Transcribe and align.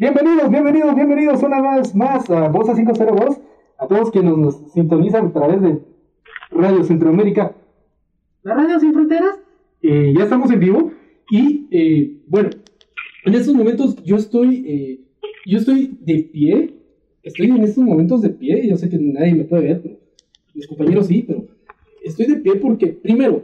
Bienvenidos, 0.00 0.48
bienvenidos, 0.48 0.94
bienvenidos 0.94 1.42
una 1.42 1.76
vez 1.76 1.92
más 1.92 2.30
a 2.30 2.46
Voz 2.50 2.72
502, 2.72 3.40
a 3.78 3.88
todos 3.88 4.12
quienes 4.12 4.36
nos 4.36 4.72
sintonizan 4.72 5.26
a 5.26 5.32
través 5.32 5.60
de 5.60 5.80
Radio 6.52 6.84
Centroamérica, 6.84 7.56
la 8.44 8.54
radio 8.54 8.78
sin 8.78 8.92
fronteras. 8.92 9.40
Eh, 9.82 10.14
ya 10.16 10.22
estamos 10.22 10.52
en 10.52 10.60
vivo. 10.60 10.92
Y 11.28 11.66
eh, 11.72 12.16
bueno, 12.28 12.50
en 13.24 13.34
estos 13.34 13.52
momentos 13.56 13.96
yo 14.04 14.14
estoy, 14.14 14.64
eh, 14.68 15.00
yo 15.44 15.58
estoy 15.58 15.98
de 16.00 16.22
pie, 16.32 16.74
estoy 17.24 17.46
en 17.46 17.64
estos 17.64 17.82
momentos 17.82 18.22
de 18.22 18.30
pie, 18.30 18.68
yo 18.68 18.76
sé 18.76 18.88
que 18.88 18.98
nadie 18.98 19.34
me 19.34 19.46
puede 19.46 19.64
ver, 19.64 19.82
pero 19.82 19.96
mis 20.54 20.68
compañeros 20.68 21.08
sí, 21.08 21.24
pero 21.26 21.44
estoy 22.04 22.26
de 22.26 22.36
pie 22.36 22.54
porque 22.54 22.86
primero, 22.86 23.42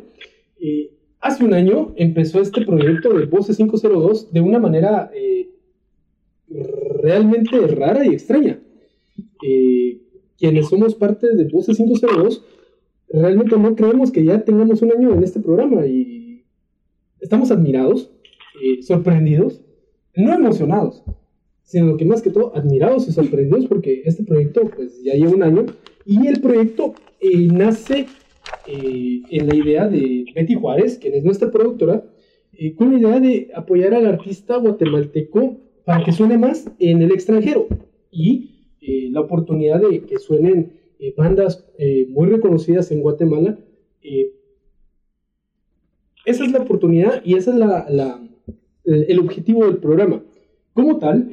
hace 1.19 1.45
un 1.45 1.53
año 1.53 1.93
empezó 1.97 2.41
este 2.41 2.65
proyecto 2.65 3.13
de 3.13 3.27
Voces 3.27 3.57
502 3.57 4.33
de 4.33 4.41
una 4.41 4.61
manera 4.61 5.11
realmente 7.05 7.67
rara 7.67 8.07
y 8.07 8.15
extraña. 8.15 8.59
Eh, 9.47 10.01
quienes 10.39 10.69
somos 10.69 10.95
parte 10.95 11.27
de 11.37 11.45
Voces 11.45 11.77
502, 11.77 12.43
realmente 13.11 13.57
no 13.59 13.77
creemos 13.77 14.11
que 14.11 14.25
ya 14.25 14.43
tengamos 14.43 14.81
un 14.81 14.93
año 14.93 15.13
en 15.13 15.23
este 15.23 15.39
programa 15.41 15.87
y 15.87 16.45
estamos 17.21 17.51
admirados, 17.51 18.11
eh, 18.63 18.83
sorprendidos, 18.83 19.61
no 20.17 20.33
emocionados, 20.33 21.05
sino 21.63 21.97
que 21.99 22.07
más 22.07 22.23
que 22.23 22.31
todo 22.31 22.57
admirados 22.57 23.07
y 23.07 23.13
sorprendidos 23.13 23.67
porque 23.67 24.03
este 24.07 24.25
proyecto 24.25 24.63
pues 24.75 25.03
ya 25.03 25.13
lleva 25.13 25.33
un 25.33 25.43
año 25.43 25.67
y 26.07 26.27
el 26.27 26.41
proyecto 26.41 26.95
eh, 27.21 27.49
nace 27.53 28.07
en 28.67 29.47
la 29.47 29.55
idea 29.55 29.89
de 29.89 30.25
Betty 30.35 30.55
Juárez, 30.55 30.99
quien 30.99 31.15
es 31.15 31.25
nuestra 31.25 31.51
productora, 31.51 32.03
con 32.77 32.93
la 32.93 32.99
idea 32.99 33.21
de 33.21 33.51
apoyar 33.55 33.93
al 33.95 34.07
artista 34.07 34.57
guatemalteco 34.57 35.64
para 35.85 36.05
que 36.05 36.13
suene 36.13 36.39
más 36.39 36.71
en 36.79 37.03
el 37.03 37.13
extranjero 37.13 37.69
y 38.11 38.55
eh, 38.81 39.09
la 39.11 39.21
oportunidad 39.21 39.81
de 39.81 40.01
que 40.03 40.19
suenen 40.19 40.73
eh, 40.99 41.15
bandas 41.17 41.67
eh, 41.79 42.07
muy 42.11 42.29
reconocidas 42.29 42.91
en 42.91 43.01
Guatemala. 43.01 43.59
esa 46.25 46.45
es 46.45 46.53
la 46.53 46.61
oportunidad 46.61 47.23
y 47.25 47.35
ese 47.35 47.51
es 47.51 47.57
la, 47.57 48.21
el 48.85 49.19
objetivo 49.19 49.67
del 49.67 49.79
programa. 49.79 50.23
Como 50.73 50.99
tal, 50.99 51.31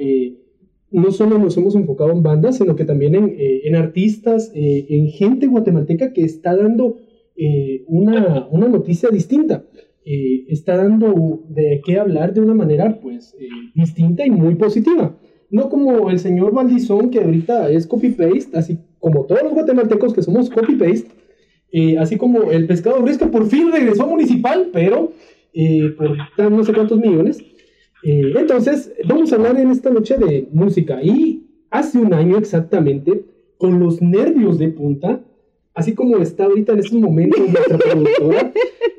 no 0.91 1.11
solo 1.11 1.39
nos 1.39 1.57
hemos 1.57 1.75
enfocado 1.75 2.11
en 2.11 2.23
bandas, 2.23 2.57
sino 2.57 2.75
que 2.75 2.85
también 2.85 3.15
en, 3.15 3.75
artistas, 3.75 4.51
en 4.53 5.07
gente 5.07 5.47
guatemalteca 5.47 6.13
que 6.13 6.23
está 6.23 6.55
dando 6.55 6.97
una 7.87 8.67
noticia 8.67 9.09
distinta. 9.09 9.65
Eh, 10.03 10.45
está 10.47 10.77
dando 10.77 11.43
de 11.47 11.79
qué 11.85 11.99
hablar 11.99 12.33
de 12.33 12.41
una 12.41 12.55
manera 12.55 12.99
pues 12.99 13.35
eh, 13.39 13.47
distinta 13.75 14.25
y 14.25 14.31
muy 14.31 14.55
positiva. 14.55 15.15
No 15.51 15.69
como 15.69 16.09
el 16.09 16.17
señor 16.17 16.53
Valdizón 16.53 17.11
que 17.11 17.19
ahorita 17.19 17.69
es 17.69 17.85
copy-paste, 17.85 18.57
así 18.57 18.79
como 18.99 19.25
todos 19.25 19.43
los 19.43 19.53
guatemaltecos 19.53 20.13
que 20.13 20.23
somos 20.23 20.49
copy-paste, 20.49 21.09
eh, 21.71 21.97
así 21.99 22.17
como 22.17 22.51
el 22.51 22.65
pescado 22.65 23.03
gris 23.03 23.17
que 23.17 23.27
por 23.27 23.45
fin 23.47 23.71
regresó 23.71 24.03
a 24.03 24.07
municipal, 24.07 24.69
pero 24.73 25.11
por 25.97 26.51
no 26.51 26.63
sé 26.63 26.73
cuántos 26.73 26.99
millones. 26.99 27.43
entonces, 28.03 28.93
vamos 29.05 29.31
a 29.31 29.35
hablar 29.35 29.59
en 29.59 29.69
esta 29.69 29.89
noche 29.89 30.17
de 30.17 30.47
música 30.53 31.03
y 31.03 31.45
hace 31.69 31.97
un 31.97 32.13
año 32.13 32.37
exactamente, 32.37 33.25
con 33.57 33.79
los 33.79 34.01
nervios 34.01 34.57
de 34.57 34.69
punta, 34.69 35.21
así 35.73 35.93
como 35.93 36.17
está 36.17 36.45
ahorita 36.45 36.73
en 36.73 36.79
estos 36.79 36.99
momentos 36.99 37.39
nuestra 37.39 37.77
productora, 37.91 38.50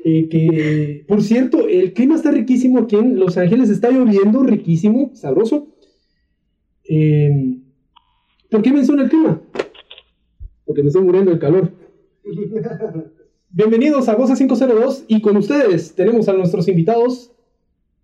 eh, 0.03 0.27
que 0.29 1.05
por 1.07 1.21
cierto, 1.21 1.67
el 1.67 1.93
clima 1.93 2.15
está 2.15 2.31
riquísimo 2.31 2.79
aquí 2.79 2.95
en 2.95 3.19
Los 3.19 3.37
Ángeles, 3.37 3.69
está 3.69 3.89
lloviendo 3.89 4.43
riquísimo, 4.43 5.11
sabroso. 5.15 5.67
Eh, 6.89 7.59
¿Por 8.49 8.61
qué 8.61 8.71
menciona 8.71 9.03
el 9.03 9.09
clima? 9.09 9.41
Porque 10.65 10.81
me 10.81 10.87
estoy 10.87 11.03
muriendo 11.03 11.31
el 11.31 11.39
calor. 11.39 11.71
Bienvenidos 13.49 14.09
a 14.09 14.15
Goza 14.15 14.35
502 14.35 15.05
y 15.07 15.21
con 15.21 15.37
ustedes 15.37 15.93
tenemos 15.95 16.27
a 16.27 16.33
nuestros 16.33 16.67
invitados 16.67 17.31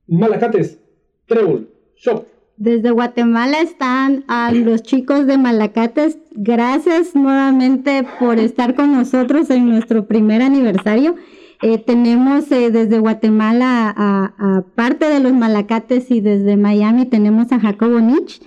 Malacates, 0.08 0.80
Trébol, 1.26 1.70
Shop, 1.96 2.26
desde 2.60 2.92
Guatemala 2.92 3.62
están 3.62 4.26
a 4.28 4.52
los 4.52 4.84
chicos 4.84 5.26
de 5.26 5.38
Malacates. 5.38 6.18
Gracias 6.32 7.16
nuevamente 7.16 8.06
por 8.20 8.38
estar 8.38 8.76
con 8.76 8.92
nosotros 8.92 9.50
en 9.50 9.70
nuestro 9.70 10.08
primer 10.08 10.42
aniversario. 10.42 11.16
Eh, 11.62 11.78
tenemos 11.78 12.50
eh, 12.52 12.72
desde 12.72 13.00
Guatemala 13.00 13.94
a, 13.98 14.62
parte 14.78 15.10
de 15.10 15.20
los 15.20 15.34
Malacates 15.34 16.10
y 16.10 16.22
desde 16.22 16.56
Miami 16.56 17.06
tenemos 17.06 17.52
a 17.52 17.60
Jacobo 17.60 18.00
Nich. 18.00 18.42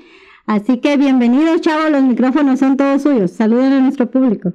Así 0.46 0.80
que 0.80 0.96
bienvenidos, 0.96 1.60
chavos. 1.60 1.90
Los 1.90 2.00
micrófonos 2.02 2.58
son 2.58 2.78
todos 2.78 3.02
suyos. 3.02 3.30
Saluden 3.30 3.74
a 3.74 3.80
nuestro 3.80 4.10
público. 4.10 4.52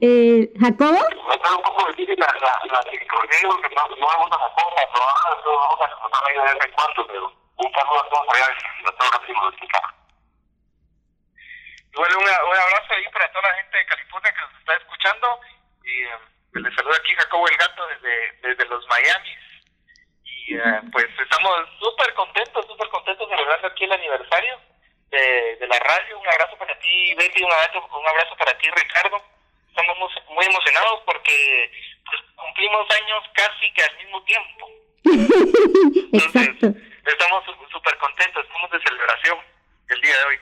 Eh, 0.00 0.50
¿Jacobo? 0.58 0.96
Un 0.96 1.62
poco 1.62 1.88
la, 2.16 2.26
la, 2.26 2.80
porque 3.12 3.36
no, 3.42 3.50
no 3.50 3.56
a 3.56 4.48
pero 4.56 5.04
vamos 5.58 5.78
a 5.80 6.54
de 6.54 6.72
pero 7.06 7.32
un 7.56 7.72
saludo 7.72 8.00
a 8.00 8.08
todos 8.08 8.24
allá 8.32 8.46
de 9.26 9.34
música. 9.34 9.99
Bueno, 12.00 12.16
un 12.18 12.56
abrazo 12.56 12.94
ahí 12.94 13.04
para 13.12 13.30
toda 13.30 13.46
la 13.50 13.56
gente 13.56 13.76
de 13.76 13.84
California 13.84 14.32
que 14.32 14.40
nos 14.40 14.58
está 14.58 14.74
escuchando 14.74 15.40
y 15.84 16.02
eh, 16.02 16.62
les 16.64 16.74
saluda 16.74 16.96
aquí 16.96 17.14
Jacobo 17.14 17.46
el 17.46 17.56
Gato 17.58 17.86
desde, 17.88 18.32
desde 18.40 18.64
los 18.72 18.86
Miami. 18.88 19.36
Y 20.24 20.56
eh, 20.56 20.80
pues 20.92 21.04
estamos 21.20 21.52
súper 21.78 22.14
contentos, 22.14 22.64
súper 22.66 22.88
contentos 22.88 23.28
celebrando 23.28 23.66
aquí 23.68 23.84
el 23.84 23.92
aniversario 23.92 24.58
de, 25.10 25.56
de 25.60 25.68
la 25.68 25.78
radio. 25.78 26.18
Un 26.18 26.26
abrazo 26.26 26.56
para 26.56 26.78
ti, 26.78 27.14
Betty, 27.16 27.42
un 27.42 27.52
abrazo, 27.52 27.86
un 27.92 28.08
abrazo 28.08 28.34
para 28.34 28.56
ti, 28.56 28.70
Ricardo 28.70 29.22
estamos 29.68 30.10
muy 30.30 30.46
emocionados 30.46 31.02
porque 31.04 31.70
pues, 32.06 32.20
cumplimos 32.34 32.86
años 32.90 33.24
casi 33.34 33.72
que 33.72 33.82
al 33.84 33.96
mismo 33.98 34.24
tiempo. 34.24 34.70
Exacto. 36.16 36.66
estamos 37.04 37.44
súper 37.70 37.96
contentos, 37.98 38.44
estamos 38.44 38.70
de 38.70 38.80
celebración 38.80 39.38
el 39.90 40.00
día 40.00 40.16
de 40.16 40.24
hoy. 40.24 40.40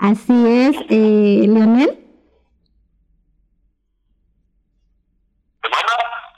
Así 0.00 0.32
es, 0.32 0.76
eh, 0.88 1.44
Leonel. 1.46 1.98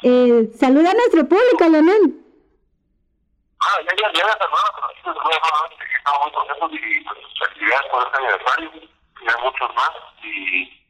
Eh, 0.02 0.50
saluda 0.58 0.90
a 0.90 0.94
nuestro 0.94 1.28
público, 1.28 1.68
Leonel. 1.70 2.18
Ah, 3.60 3.78
ya, 3.86 3.92
ya, 3.96 4.12
ya, 4.18 4.32
estamos 4.32 4.58
muy 6.24 6.32
contentos 6.32 6.70
y 6.72 7.04
pues, 7.04 7.18
felicidades 7.38 7.86
por 7.92 8.02
este 8.04 8.16
aniversario, 8.18 8.70
y 8.74 9.28
hay 9.28 9.42
muchos 9.44 9.74
más, 9.76 9.90
y 10.24 10.82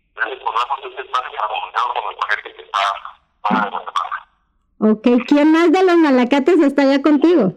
Ok, 4.79 5.09
¿quién 5.29 5.53
más 5.53 5.71
de 5.71 5.85
los 5.85 5.97
malacates 5.97 6.59
está 6.61 6.83
allá 6.83 7.03
contigo? 7.03 7.53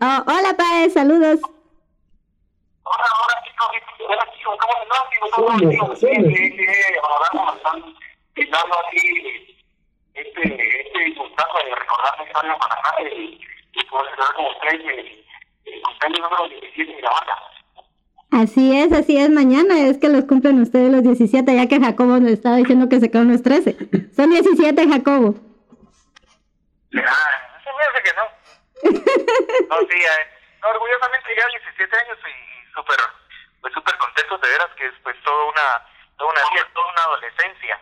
Oh, 0.00 0.22
hola, 0.26 0.54
Pae, 0.56 0.90
saludos. 0.90 1.40
Hola, 2.82 3.08
hola, 3.22 3.34
chicos, 3.44 3.68
hola, 4.08 4.24
chicos, 4.36 4.56
¿cómo 4.60 4.74
están? 4.82 5.04
¿Cómo 5.32 5.92
están? 5.92 5.96
Sí, 5.96 6.06
sí, 6.06 6.42
sí, 6.56 6.66
ahora 7.02 7.54
están 7.56 7.78
quitando 8.34 8.74
así 8.86 9.56
este, 10.14 10.42
este 10.80 11.14
gustazo 11.18 11.58
de 11.64 11.74
recordar 11.74 12.18
la 12.18 12.24
historia 12.24 12.52
de 12.52 12.58
Panamá 12.58 12.90
y, 13.00 13.40
y 13.72 13.84
poder 13.84 14.16
ver 14.16 14.34
como 14.36 14.50
ustedes 14.50 15.16
Así 18.36 18.76
es, 18.78 18.92
así 18.92 19.16
es. 19.16 19.30
Mañana 19.30 19.80
es 19.80 19.96
que 19.98 20.10
los 20.10 20.24
cumplen 20.24 20.60
ustedes 20.60 20.92
los 20.92 21.02
17, 21.02 21.54
ya 21.54 21.66
que 21.68 21.80
Jacobo 21.80 22.18
nos 22.18 22.30
estaba 22.30 22.56
diciendo 22.56 22.88
que 22.88 23.00
se 23.00 23.10
quedan 23.10 23.32
los 23.32 23.42
13. 23.42 23.76
Son 24.14 24.30
17, 24.30 24.88
Jacobo. 24.88 25.34
Ah, 26.94 27.30
se 27.64 27.70
me 27.72 27.82
hace 27.82 28.02
que 28.04 28.12
no. 28.14 28.35
No, 28.82 29.76
sí, 29.88 29.98
eh, 29.98 30.24
no, 30.62 30.68
orgullosamente 30.68 31.28
ya 31.36 31.46
17 31.48 31.96
años 31.96 32.18
y 32.26 32.74
súper 32.74 32.98
pues 33.60 33.72
súper 33.74 33.96
contentos 33.98 34.40
de 34.40 34.48
veras 34.48 34.68
que 34.76 34.86
es 34.86 34.92
pues 35.02 35.16
toda 35.24 35.44
una, 35.44 35.86
toda 36.18 36.30
una 36.30 36.40
vida, 36.52 36.62
toda 36.74 36.86
una 36.92 37.02
adolescencia. 37.02 37.80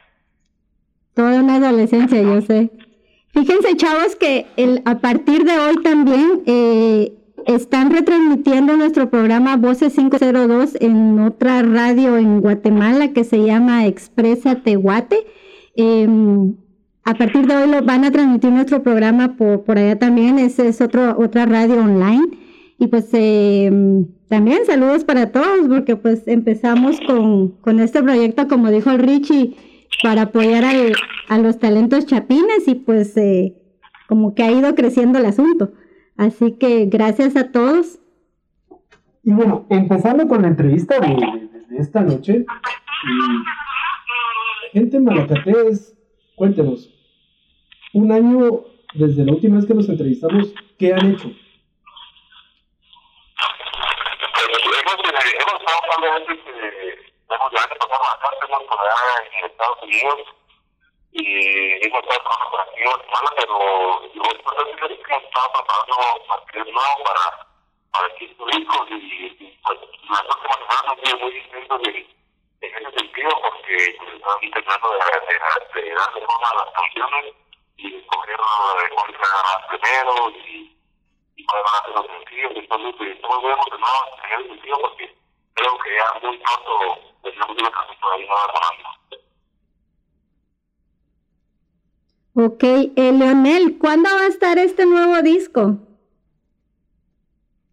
Toda 1.14 1.41
una 1.43 1.56
adolescencia, 1.56 2.23
yo 2.23 2.41
sé. 2.41 2.70
Fíjense, 3.35 3.76
chavos, 3.76 4.17
que 4.17 4.46
el, 4.56 4.82
a 4.87 5.00
partir 5.00 5.44
de 5.44 5.58
hoy 5.58 5.82
también 5.82 6.43
eh, 6.46 7.12
están 7.47 7.93
retransmitiendo 7.93 8.76
nuestro 8.76 9.11
programa 9.11 9.56
Voces 9.56 9.94
502 9.94 10.76
en 10.81 11.20
otra 11.20 11.62
radio 11.62 12.17
en 12.17 12.40
Guatemala 12.40 13.12
que 13.12 13.25
se 13.25 13.38
llama 13.38 13.87
Expresa 13.87 14.62
Tehuate. 14.62 15.26
Em, 15.76 16.56
a 17.04 17.14
partir 17.14 17.46
de 17.46 17.54
hoy 17.54 17.70
lo 17.70 17.82
van 17.82 18.04
a 18.04 18.10
transmitir 18.10 18.50
nuestro 18.50 18.82
programa 18.82 19.36
por, 19.36 19.64
por 19.64 19.78
allá 19.78 19.98
también. 19.98 20.38
Esa 20.38 20.64
es 20.64 20.80
otro, 20.80 21.16
otra 21.18 21.46
radio 21.46 21.76
online. 21.76 22.38
Y 22.78 22.86
pues 22.86 23.08
em, 23.12 24.06
también 24.28 24.66
saludos 24.66 25.04
para 25.04 25.30
todos 25.30 25.68
porque 25.68 25.96
pues 25.96 26.26
empezamos 26.26 27.00
con, 27.06 27.50
con 27.60 27.80
este 27.80 28.02
proyecto, 28.02 28.48
como 28.48 28.70
dijo 28.70 28.90
el 28.90 28.98
Richie, 28.98 29.54
para 30.02 30.22
apoyar 30.22 30.64
a 31.28 31.38
los 31.38 31.58
talentos 31.58 32.06
chapines 32.06 32.66
y 32.66 32.74
pues 32.74 33.16
eh, 33.16 33.54
como 34.08 34.34
que 34.34 34.42
ha 34.42 34.50
ido 34.50 34.74
creciendo 34.74 35.18
el 35.18 35.26
asunto. 35.26 35.72
Así 36.16 36.52
que 36.52 36.86
gracias 36.86 37.36
a 37.36 37.50
todos. 37.50 37.98
Y 39.22 39.32
bueno, 39.32 39.66
empezando 39.70 40.28
con 40.28 40.42
la 40.42 40.48
entrevista 40.48 41.00
de, 41.00 41.16
esta 41.78 42.02
noche, 42.02 42.44
gente 44.72 45.00
malacatés, 45.00 45.96
cuéntenos, 46.34 46.88
un 47.92 48.10
año 48.12 48.64
desde 48.94 49.25
la 49.25 49.32
última 49.32 49.56
vez 49.56 49.66
que 49.66 49.75
nos 49.75 49.88
entrevistamos, 49.88 50.52
¿qué 50.78 50.92
han 50.92 51.12
hecho? 51.12 51.31
en 59.38 59.44
Estados 59.44 59.82
Unidos 59.82 60.20
y 61.12 61.86
hemos 61.86 62.02
estado 62.02 62.20
trabajando 62.20 62.50
por 62.50 62.60
aquí 62.60 62.80
en 62.80 62.87
Guatemala, 62.87 63.30
pero 63.38 63.58
lo 64.14 64.37
importante 64.37 64.70
es 64.70 64.76
que 64.76 65.12
hemos 65.12 65.25
estado 65.25 65.52
preparando 65.52 65.96
material 66.28 66.72
nuevo 66.72 67.04
para, 67.04 67.25
para 67.92 68.06
aquí 68.14 68.26
turísticos 68.34 68.90
y, 68.90 68.94
y 68.94 69.58
pues 69.62 69.78
las 70.10 70.22
próximas 70.25 70.58
semanas 70.58 70.84
han 70.88 71.04
sido 71.04 71.19
muy 71.19 71.32
distintos 71.32 71.80
en 72.66 72.87
ese 72.87 72.99
sentido 72.99 73.31
porque 73.43 73.76
están 73.76 74.38
intentando 74.43 74.88
de, 74.90 74.99
de, 74.99 75.82
de, 75.82 75.94
darle 75.94 76.26
forma 76.26 76.49
a 76.50 76.64
las 76.64 76.75
canciones 76.75 77.34
y 77.76 77.96
escoger 77.96 78.37
cuál 78.94 79.11
se 79.11 79.22
haga 79.22 79.69
primero 79.69 80.31
y, 80.31 80.76
y 81.37 81.44
cuáles 81.46 81.64
van 81.64 81.75
a 81.75 81.84
ser 81.84 81.94
los 81.94 82.06
sencillos. 82.06 82.52
Entonces, 82.55 82.94
pues, 82.99 83.11
estamos 83.11 83.43
muy 83.43 83.52
emocionados 83.52 84.08
en 84.25 84.40
ese 84.40 84.49
sentido 84.49 84.78
porque 84.81 85.16
creo 85.55 85.78
que 85.78 85.94
ya 85.94 86.26
muy 86.26 86.38
pronto 86.38 87.05
Ok, 92.37 92.64
eh, 92.64 93.12
Leonel, 93.12 93.78
¿cuándo 93.78 94.11
va 94.11 94.22
a 94.22 94.26
estar 94.26 94.58
este 94.58 94.87
nuevo 94.87 95.22
disco? 95.22 95.78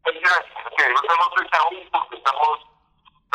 Pues 0.03 0.15
mira, 0.15 0.29
que 0.77 0.93
no 0.93 1.01
tenemos 1.01 1.27
fecha 1.35 1.57
aún 1.65 1.90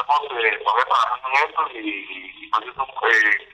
estamos 0.07 0.45
eh, 0.45 0.59
todavía 0.63 0.85
trabajando 0.85 1.29
en 1.29 1.49
esto 1.49 1.63
y, 1.75 2.45
y, 2.45 2.51
pues 2.51 2.65
eso 2.67 2.83
eh, 2.83 3.49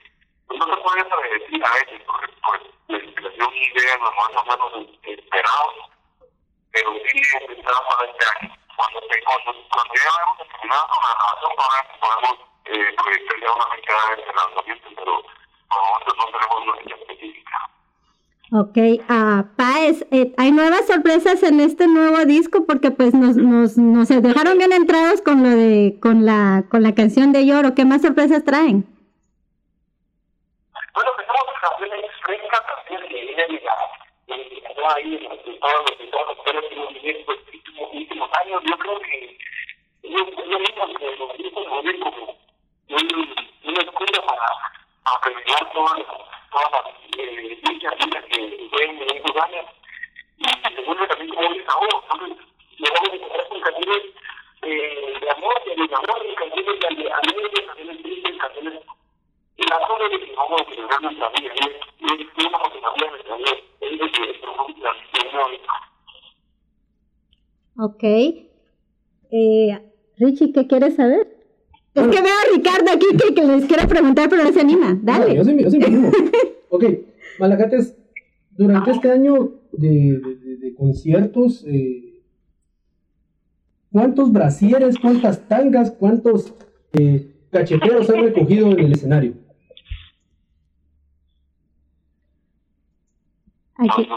pues 0.47 0.59
no 0.59 0.65
se 0.67 0.81
puede 0.81 1.01
a 1.01 1.73
veces 1.73 2.01
porque 2.05 2.27
pues 2.45 2.61
la 2.89 2.97
inspiración 2.99 3.53
y 3.53 3.63
idea 3.65 3.97
no 3.97 4.11
más 4.11 4.35
o 4.35 4.45
menos 4.45 4.89
esperados, 5.01 5.75
pero 6.71 6.93
sí 6.93 7.21
empezamos 7.41 7.81
para 7.89 8.11
este 8.11 8.25
año. 8.37 8.55
Cuando, 8.75 8.99
cuando, 9.01 9.69
cuando 9.69 9.93
ya 9.95 10.11
hemos 10.21 10.47
terminado 10.47 10.87
la 10.93 11.13
grabación, 11.13 11.53
podemos 11.99 12.35
eh, 12.65 12.95
proyectar 13.01 13.39
ya 13.41 13.53
una 13.53 13.67
fecha 13.67 13.93
de 14.15 14.33
lanzamiento, 14.33 14.89
pero 14.95 15.23
por 15.23 15.81
el 15.81 15.89
momento 15.89 16.13
no 16.17 16.25
tenemos 16.25 16.57
una 16.61 16.75
fecha 16.77 16.95
específica. 16.95 17.72
Ok, 18.55 18.77
uh, 19.09 19.43
Paez, 19.57 20.05
eh, 20.11 20.31
hay 20.37 20.51
nuevas 20.51 20.85
sorpresas 20.85 21.41
en 21.41 21.59
este 21.59 21.87
nuevo 21.87 22.23
disco 22.23 22.67
porque 22.67 22.91
pues 22.91 23.15
nos, 23.15 23.35
nos, 23.35 23.79
nos 23.79 24.09
dejaron 24.09 24.59
bien 24.59 24.71
entrados 24.71 25.23
con 25.23 25.41
lo 25.41 25.49
de 25.49 25.97
con 25.99 26.23
la 26.23 26.63
con 26.69 26.83
la 26.83 26.93
canción 26.93 27.31
de 27.33 27.47
Lloro. 27.47 27.73
¿Qué 27.73 27.83
más 27.83 28.03
sorpresas 28.03 28.45
traen? 28.45 28.85
Bueno, 30.93 31.11
tenemos 31.17 31.45
canciones 31.61 32.05
frescas, 32.23 32.61
canciones 32.61 33.09
que 33.09 33.21
vienen 33.25 33.47
de 33.55 33.61
la 33.65 34.93
ahí 34.93 35.15
en 35.15 35.59
todos 35.59 35.73
los 35.89 36.11
todos 36.11 36.53
los 36.53 36.89
últimos 36.93 37.89
últimos 37.91 38.29
años. 38.39 38.61
Yo 38.69 38.77
creo 38.77 38.99
que 38.99 39.37
yo, 40.03 40.19
yo 40.29 40.59
mismo 40.59 40.93
que 40.99 41.15
los 41.17 41.37
discos 41.37 41.65
lo 41.65 41.81
como 42.05 42.37
una 43.63 43.81
escuela 43.81 44.21
para 44.27 44.47
aprender 45.17 45.73
todas, 45.73 46.32
todas 46.53 46.85
eh, 47.17 47.57
eh, 47.57 47.57
de 47.61 48.21
de 48.29 48.43
de 48.97 49.21
de 49.21 49.31
la. 49.33 49.73
Eh, 69.35 69.79
Richie, 70.17 70.53
¿qué 70.53 70.67
quieres 70.67 70.95
saber? 70.95 71.32
Es 71.95 72.07
que 72.07 72.21
veo 72.21 72.33
a 72.33 72.55
Ricardo 72.55 72.91
aquí 72.91 73.05
que, 73.15 73.35
que, 73.35 73.43
les 73.45 73.65
quiero 73.65 73.87
preguntar, 73.87 74.27
pero 74.27 74.43
no 74.43 74.51
se 74.51 74.61
anima. 74.61 74.97
Dale. 75.01 75.35
yo 75.35 75.43
sí, 75.43 75.55
yo 75.59 75.69
sí 75.69 75.77
me 75.77 75.85
animo. 75.85 76.11
ok, 76.69 76.85
Malacates, 77.39 77.95
durante 78.51 78.91
este 78.91 79.11
año 79.11 79.51
de, 79.73 80.19
de, 80.43 80.57
de 80.57 80.73
conciertos, 80.73 81.63
eh, 81.67 82.23
¿cuántos 83.91 84.31
brasieres, 84.31 84.97
cuántas 84.97 85.47
tangas, 85.47 85.91
cuántos 85.91 86.55
eh, 86.93 87.31
cacheteros 87.51 88.09
han 88.09 88.23
recogido 88.23 88.71
en 88.71 88.79
el 88.79 88.93
escenario? 88.93 89.35
Aquí. 93.75 94.07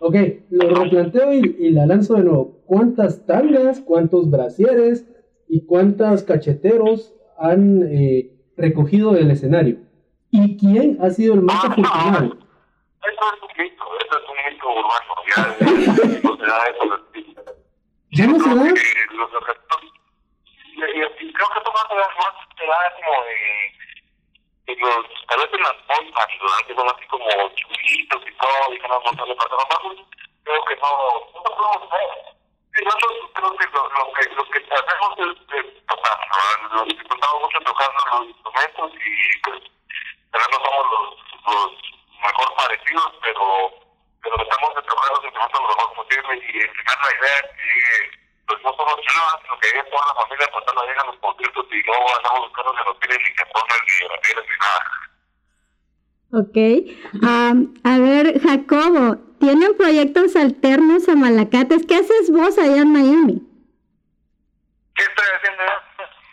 Ok, 0.00 0.14
lo 0.50 0.82
replanteo 0.82 1.34
y, 1.34 1.56
y 1.58 1.70
la 1.70 1.84
lanzo 1.84 2.14
de 2.14 2.24
nuevo. 2.24 2.62
¿Cuántas 2.64 3.26
tangas, 3.26 3.80
cuántos 3.80 4.30
brasieres, 4.30 5.06
y 5.48 5.64
cuántos 5.66 6.22
cacheteros 6.22 7.14
han 7.38 7.82
eh, 7.90 8.30
recogido 8.56 9.12
del 9.12 9.30
escenario. 9.30 9.78
¿Y 10.30 10.56
quién 10.56 10.98
ha 11.00 11.10
sido 11.10 11.34
el 11.34 11.42
más 11.42 11.64
ah, 11.64 11.68
afortunado? 11.68 12.26
Eso 12.26 13.24
es 13.32 13.42
un 13.42 13.62
mito, 13.62 13.84
eso 14.04 14.18
es 14.18 14.24
un 14.28 14.38
mito 14.52 14.66
urbano, 14.68 15.12
ya 15.30 15.36
no 16.22 16.36
se 16.36 16.46
da 16.46 16.58
eso. 16.66 16.84
¿Ya 18.10 18.26
no 18.26 18.38
se 18.40 18.48
da? 18.48 18.64
Los 18.64 19.34
objetos, 19.34 19.82
y 20.74 21.32
creo 21.32 21.48
que 21.52 21.58
esto 21.58 21.72
más 21.72 21.86
se 21.88 21.94
da, 21.94 22.08
más 22.18 22.34
se 22.58 22.66
da 22.66 22.78
como 22.96 23.12
de, 23.24 23.38
de 24.66 24.80
los, 24.80 25.06
tal 25.28 25.38
vez 25.38 25.50
en 25.52 25.62
las 25.62 25.76
bolsas, 25.86 26.26
que 26.66 26.74
son 26.74 26.88
así 26.88 27.06
como 27.08 27.26
chulitos 27.54 28.22
y 28.26 28.32
todo, 28.36 28.74
y 28.74 28.78
que 28.78 28.88
no 28.88 29.00
montan 29.00 29.28
de 29.28 29.34
pasaron 29.36 29.68
bajos, 29.70 29.96
creo 30.42 30.64
que 30.64 30.76
no, 30.76 30.90
no 31.34 31.50
podemos 31.56 31.90
ver 31.90 32.35
nosotros 32.84 33.30
creo 33.34 33.56
que 33.56 33.66
lo, 33.72 34.12
que 34.12 34.34
lo 34.34 34.44
que 34.50 34.58
hacemos 34.58 35.10
es, 35.18 35.86
tocar, 35.86 36.18
¿no? 36.70 36.76
nos 36.76 36.88
disfrutamos 36.88 37.42
mucho 37.42 37.58
tocando 37.60 37.98
los 38.12 38.28
instrumentos 38.28 38.92
y 38.94 39.40
pues 39.44 39.62
no 40.32 40.58
somos 40.60 40.84
los, 40.92 41.08
los 41.46 41.72
mejor 42.20 42.54
parecidos, 42.56 43.12
pero 43.22 43.86
pero 44.22 44.42
estamos 44.42 44.74
de 44.74 44.82
tocar 44.82 45.10
los 45.14 45.24
instrumentos 45.24 45.60
lo 45.60 45.68
mejor 45.68 45.94
posible 45.94 46.32
y 46.36 46.56
enseñar 46.58 46.98
la 47.00 47.10
idea 47.16 47.38
que 47.54 48.26
pues 48.46 48.58
no 48.62 48.70
solo 48.74 48.92
chavas, 49.02 49.42
sino 49.42 49.58
que 49.58 49.68
es 49.78 49.90
toda 49.90 50.06
la 50.06 50.20
familia 50.20 50.46
cuando 50.52 50.86
llegan 50.86 51.06
los 51.06 51.18
conciertos 51.18 51.66
y 51.70 51.82
no 51.86 51.94
andamos 52.16 52.40
buscando 52.48 52.72
que 52.74 52.84
nos 52.84 53.00
tienen 53.00 53.22
ni 53.22 53.30
que 53.34 53.46
ponen 53.46 53.80
ni 53.86 53.96
raperos 54.08 54.44
ni 54.50 54.56
nada. 54.66 54.84
Ok. 56.32 56.56
Um, 57.22 57.58
a 57.84 57.98
ver, 57.98 58.40
Jacobo, 58.42 59.25
tienen 59.46 59.76
proyectos 59.76 60.34
alternos 60.34 61.08
a 61.08 61.14
Malacates. 61.14 61.86
¿Qué 61.86 61.94
haces 61.94 62.34
vos 62.34 62.58
allá 62.58 62.82
en 62.82 62.90
Miami? 62.90 63.38
¿Qué 64.96 65.04
estoy 65.06 65.28
haciendo? 65.38 65.62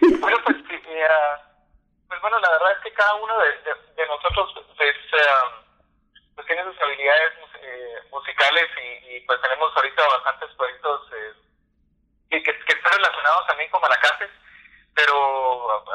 bueno, 0.17 0.37
pues, 0.43 0.57
pues 0.65 2.21
bueno, 2.21 2.39
la 2.39 2.49
verdad 2.49 2.71
es 2.71 2.79
que 2.81 2.93
cada 2.93 3.13
uno 3.13 3.37
de, 3.37 4.07
nosotros 4.07 4.65
pues, 4.75 4.95
pues, 6.33 6.47
tiene 6.47 6.63
sus 6.63 6.81
habilidades 6.81 7.33
eh, 7.61 7.97
musicales 8.09 8.65
y, 8.81 9.19
pues 9.27 9.39
tenemos 9.41 9.71
ahorita 9.77 10.01
bastantes 10.07 10.49
proyectos 10.57 11.01
eh, 11.13 11.33
que, 12.31 12.41
que, 12.41 12.73
están 12.73 12.93
relacionados 12.93 13.45
también 13.45 13.69
con 13.69 13.81
Malacates, 13.81 14.31
pero 14.95 15.85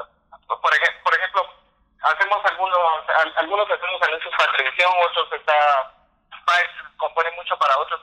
por, 0.46 0.72
ejemplo, 0.72 1.02
por 1.02 1.14
ejemplo, 1.18 1.42
hacemos 1.98 2.44
algunos, 2.44 2.78
algunos 3.34 3.70
hacemos 3.70 4.02
anuncios 4.02 4.34
para 4.38 4.52
televisión, 4.52 4.92
otros 5.10 5.32
está 5.32 5.97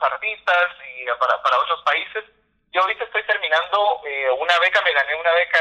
artistas 0.02 0.66
y 0.96 1.04
para, 1.18 1.42
para 1.42 1.58
otros 1.58 1.82
países. 1.82 2.24
Yo 2.72 2.82
ahorita 2.82 3.04
estoy 3.04 3.22
terminando 3.24 4.02
eh, 4.06 4.30
una 4.30 4.58
beca, 4.58 4.82
me 4.82 4.92
gané 4.92 5.14
una 5.14 5.32
beca 5.32 5.60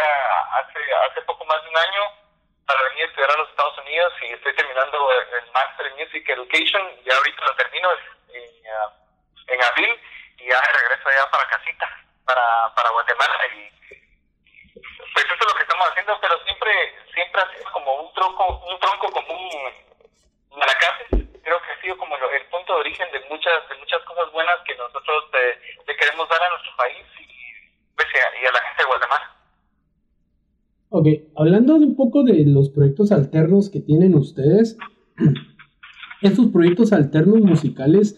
hace, 0.60 0.80
hace 1.10 1.22
poco 1.22 1.46
más 1.46 1.64
de 1.64 1.70
un 1.70 1.78
año 1.78 2.04
para 2.66 2.82
venir 2.90 3.04
a 3.04 3.08
estudiar 3.08 3.32
a 3.32 3.38
los 3.38 3.50
Estados 3.50 3.78
Unidos 3.80 4.14
y 4.22 4.34
estoy 4.34 4.56
terminando 4.56 5.12
el 5.12 5.52
Master 5.52 5.94
Music 5.96 6.28
Education, 6.28 6.82
ya 7.06 7.16
ahorita 7.16 7.46
lo 7.46 7.56
termino 7.56 7.90
en, 8.30 9.54
en 9.54 9.64
abril 9.64 10.02
y 10.38 10.50
ya 10.50 10.60
regreso 10.62 11.10
ya 11.12 11.30
para 11.30 11.48
casita, 11.48 11.88
para, 12.26 12.74
para 12.76 12.90
Guatemala 12.90 13.48
y 13.56 13.70
pues 15.14 15.26
eso 15.26 15.34
es 15.34 15.48
lo 15.48 15.56
que 15.56 15.64
estamos 15.64 15.88
haciendo, 15.90 16.20
pero 16.20 16.44
siempre 16.44 16.96
siempre 17.14 17.42
ha 17.42 17.52
sido 17.54 17.72
como 17.72 17.94
un 18.02 18.14
tronco, 18.14 18.58
un 18.68 18.80
tronco 18.80 19.12
común 19.12 19.50
Malacates 20.50 21.26
creo 21.46 21.62
que 21.62 21.72
ha 21.72 21.82
sido 21.82 21.98
como 21.98 22.18
punto 22.76 22.82
de 22.82 22.82
origen 22.82 23.08
de 23.12 23.20
muchas 23.30 23.54
de 23.70 23.76
muchas 23.80 24.02
cosas 24.06 24.32
buenas 24.34 24.56
que 24.66 24.76
nosotros 24.76 25.24
eh, 25.34 25.56
le 25.88 25.96
queremos 25.96 26.28
dar 26.30 26.40
a 26.42 26.50
nuestro 26.50 26.72
país 26.78 27.06
y, 27.20 27.96
pues, 27.96 28.08
y 28.14 28.46
a 28.46 28.52
la 28.52 28.62
gente 28.68 28.84
de 28.84 28.88
Guatemala. 28.88 29.28
Ok, 30.90 31.08
hablando 31.36 31.80
de 31.80 31.86
un 31.86 31.96
poco 31.96 32.24
de 32.24 32.46
los 32.46 32.70
proyectos 32.70 33.12
alternos 33.12 33.70
que 33.70 33.80
tienen 33.80 34.16
ustedes, 34.16 34.78
estos 36.22 36.48
proyectos 36.52 36.94
alternos 36.94 37.42
musicales 37.42 38.16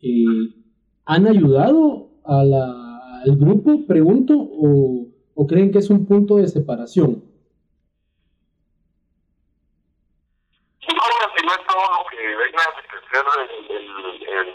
eh, 0.00 0.24
han 1.04 1.26
ayudado 1.26 2.10
a 2.24 2.44
la, 2.44 3.20
al 3.22 3.36
grupo, 3.36 3.86
pregunto, 3.86 4.34
o, 4.36 5.08
o, 5.34 5.46
creen 5.46 5.70
que 5.70 5.78
es 5.78 5.90
un 5.90 6.06
punto 6.06 6.36
de 6.36 6.48
separación? 6.48 7.22
No 11.44 11.52
es 11.52 11.66
todo 11.66 11.84
lo 11.98 12.06
que 12.08 12.24
venga 12.24 12.62
a 12.62 12.72
crecer 12.88 13.04
el, 13.76 14.54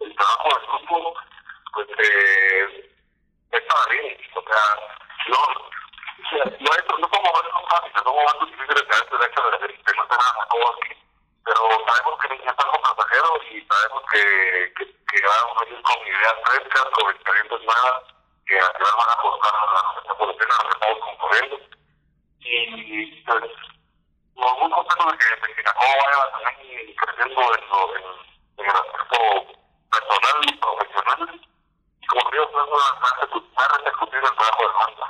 el, 0.00 0.14
trabajo 0.16 0.48
del 0.48 0.66
grupo, 0.66 1.14
pues 1.74 1.88
eh, 1.98 2.90
está 3.50 3.74
bien, 3.90 4.18
o 4.34 4.42
sea, 4.42 4.64
no, 5.28 5.38
no, 6.60 6.70
es, 6.72 6.84
no 6.98 7.08
como 7.08 7.32
momentos 7.32 7.62
fáciles, 7.70 8.02
son 8.02 8.14
momentos 8.14 8.50
difíciles 8.50 8.82
que 8.82 8.94
a 8.94 9.00
veces 9.00 9.18
de 9.18 9.26
hecho 9.26 9.42
de, 9.42 9.58
de 9.58 9.96
no 9.96 10.06
tener 10.06 10.28
a 10.40 10.48
todo 10.48 10.74
aquí, 10.74 10.94
pero 11.44 11.60
sabemos 11.86 12.20
que 12.20 12.34
es 12.34 12.54
algo 12.58 12.80
pasajero 12.82 13.30
y 13.50 13.66
sabemos 13.66 14.02
que, 14.12 14.72
que, 14.76 14.84
que 14.86 15.26
van 15.26 15.56
a 15.56 15.64
venir 15.64 15.82
con 15.82 16.06
ideas 16.06 16.34
frescas, 16.44 16.84
con 16.92 17.10
experiencias 17.10 17.60
nuevas, 17.60 18.02
que 18.46 18.58
al 18.60 18.72
final 18.74 18.92
van 18.98 19.08
a 19.08 19.12
aportar 19.12 19.54
a 19.54 20.02
la 20.06 20.12
evolución 20.12 20.50
a 20.50 20.54
la 20.54 20.68
que 20.68 20.74
estamos 20.74 20.98
concurriendo. 21.00 21.56
Y 22.40 23.22
pues, 23.24 23.44
muy 24.34 24.70
contentos 24.70 25.12
de 25.12 25.18
que, 25.18 25.46
de 25.46 25.54
que 25.54 25.62
Jacobo 25.64 25.94
vaya 26.04 26.32
también 26.32 26.94
creciendo 26.94 27.40
en, 27.54 27.68
lo, 27.68 27.96
en, 27.96 28.23
en 28.64 28.70
el 28.72 28.78
aspecto 28.84 29.18
personal 29.92 30.36
y 30.48 30.52
profesional. 30.64 31.20
Y 32.00 32.06
como 32.08 32.24
digo, 32.32 32.44
es 32.44 32.52
una 32.54 32.64
más 32.72 33.68
repercutido 33.76 34.24
el 34.24 34.36
trabajo 34.40 34.62
de 34.64 34.72
banda. 34.80 35.06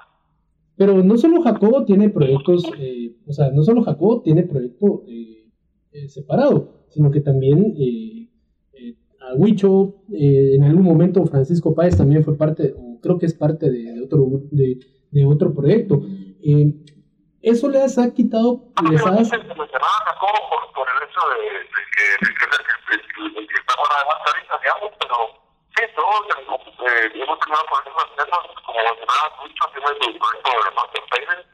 Pero 0.76 0.92
no 1.02 1.16
solo 1.16 1.42
Jacobo 1.42 1.84
tiene 1.84 2.08
proyectos, 2.10 2.64
eh, 2.78 3.14
o 3.28 3.32
sea, 3.32 3.50
no 3.50 3.62
solo 3.62 3.82
Jacobo 3.82 4.22
tiene 4.22 4.42
proyecto 4.42 5.04
eh, 5.06 5.46
eh, 5.92 6.08
separado, 6.08 6.86
sino 6.90 7.10
que 7.12 7.20
también 7.20 7.74
eh, 7.78 8.28
eh, 8.72 8.96
a 9.20 9.34
Huicho, 9.34 10.02
en 10.10 10.64
algún 10.64 10.82
momento 10.82 11.24
Francisco 11.26 11.74
Páez 11.74 11.96
también 11.96 12.24
fue 12.24 12.36
parte, 12.36 12.74
o 12.76 12.98
creo 13.00 13.18
que 13.18 13.26
es 13.26 13.34
parte 13.34 13.70
de, 13.70 13.92
de 13.92 14.02
otro, 14.02 14.26
de, 14.50 14.78
de, 15.12 15.24
otro 15.24 15.54
proyecto. 15.54 16.02
¿Eso 17.40 17.68
les 17.68 17.96
ha 17.98 18.12
quitado, 18.12 18.72
les 18.90 19.06
ha... 19.06 19.12
mencionaba 19.12 19.38
Jacobo 20.06 20.40
por, 20.50 20.74
por 20.74 20.86
el 20.88 21.08
hecho 21.08 21.20
de, 21.30 21.44
de 21.52 21.82
que, 21.94 22.26
de 22.26 22.32
que, 22.34 22.46
de 23.16 23.46
que, 23.46 23.54
está 23.54 23.74
de 23.74 24.04
más 24.04 24.20
ahorita, 24.26 24.58
digamos, 24.58 24.92
pero 24.98 25.16
sí, 25.76 25.82
todos 25.94 26.26
eh, 26.86 27.10
hemos 27.14 27.38
tenido 27.38 27.64
proyectos 27.66 28.04
alternos, 28.10 28.46
como 28.64 28.78
mencionaba 28.78 29.36
mucho, 29.40 29.64
tiene 29.72 29.88
el 29.90 30.18
proyecto 30.18 30.50
de 30.64 30.70
Master 30.70 31.04
Payment, 31.10 31.46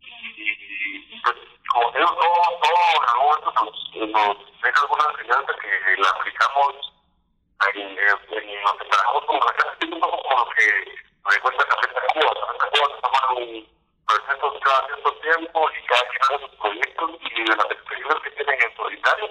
y, 0.00 1.20
pues, 1.22 1.36
como 1.72 1.90
digo, 1.92 2.06
todo, 2.06 2.38
todo 2.62 2.82
en 2.96 3.08
algún 3.08 3.26
momento 3.26 3.52
nos, 3.56 3.72
nos 4.10 4.62
deja 4.62 4.80
alguna 4.80 5.04
enseñanza 5.12 5.52
que 5.60 5.96
la 6.00 6.08
aplicamos 6.10 6.74
en, 7.74 7.80
en, 7.80 7.98
en 7.98 8.62
lo 8.62 8.76
que 8.78 8.84
trabajamos 8.84 9.24
como 9.26 9.40
la 9.40 9.52
es 9.80 9.92
un 9.92 10.00
poco 10.00 10.22
como 10.22 10.38
lo 10.38 10.50
que 10.50 10.66
me 11.24 11.40
cuenta 11.40 11.64
Café 11.66 11.86
de 11.88 12.20
Cuba, 12.20 12.32
Café 12.34 12.52
de 12.52 12.70
Cuba 12.70 12.94
se 12.94 13.00
toman 13.00 13.66
proyectos 14.06 14.60
cada 14.62 14.86
cierto 14.86 15.12
tiempo 15.16 15.70
y 15.70 15.86
cada 15.86 16.02
quien 16.08 16.22
hace 16.22 16.38
sus 16.46 16.56
proyectos 16.56 17.10
y 17.20 17.42
de 17.42 17.56
las 17.56 17.70
experiencias 17.70 18.22
que 18.22 18.30
tienen 18.30 18.62
en 18.62 18.76
solitario 18.76 19.26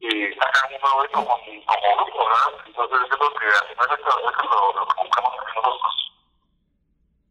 y 0.00 0.34
sacan 0.34 0.74
uno 0.74 1.02
de 1.02 1.08
eso 1.08 1.24
como, 1.24 1.64
como 1.66 2.04
grupo, 2.04 2.24
¿verdad? 2.26 2.66
Entonces 2.66 2.98
yo 3.10 3.18
creo 3.18 3.34
que 3.34 3.46
al 3.46 3.68
final 3.68 3.98
eso, 3.98 4.30
eso 4.30 4.42
lo, 4.44 4.80
lo 4.80 4.86
que 4.86 5.02
buscamos 5.02 5.32
nosotros. 5.54 5.94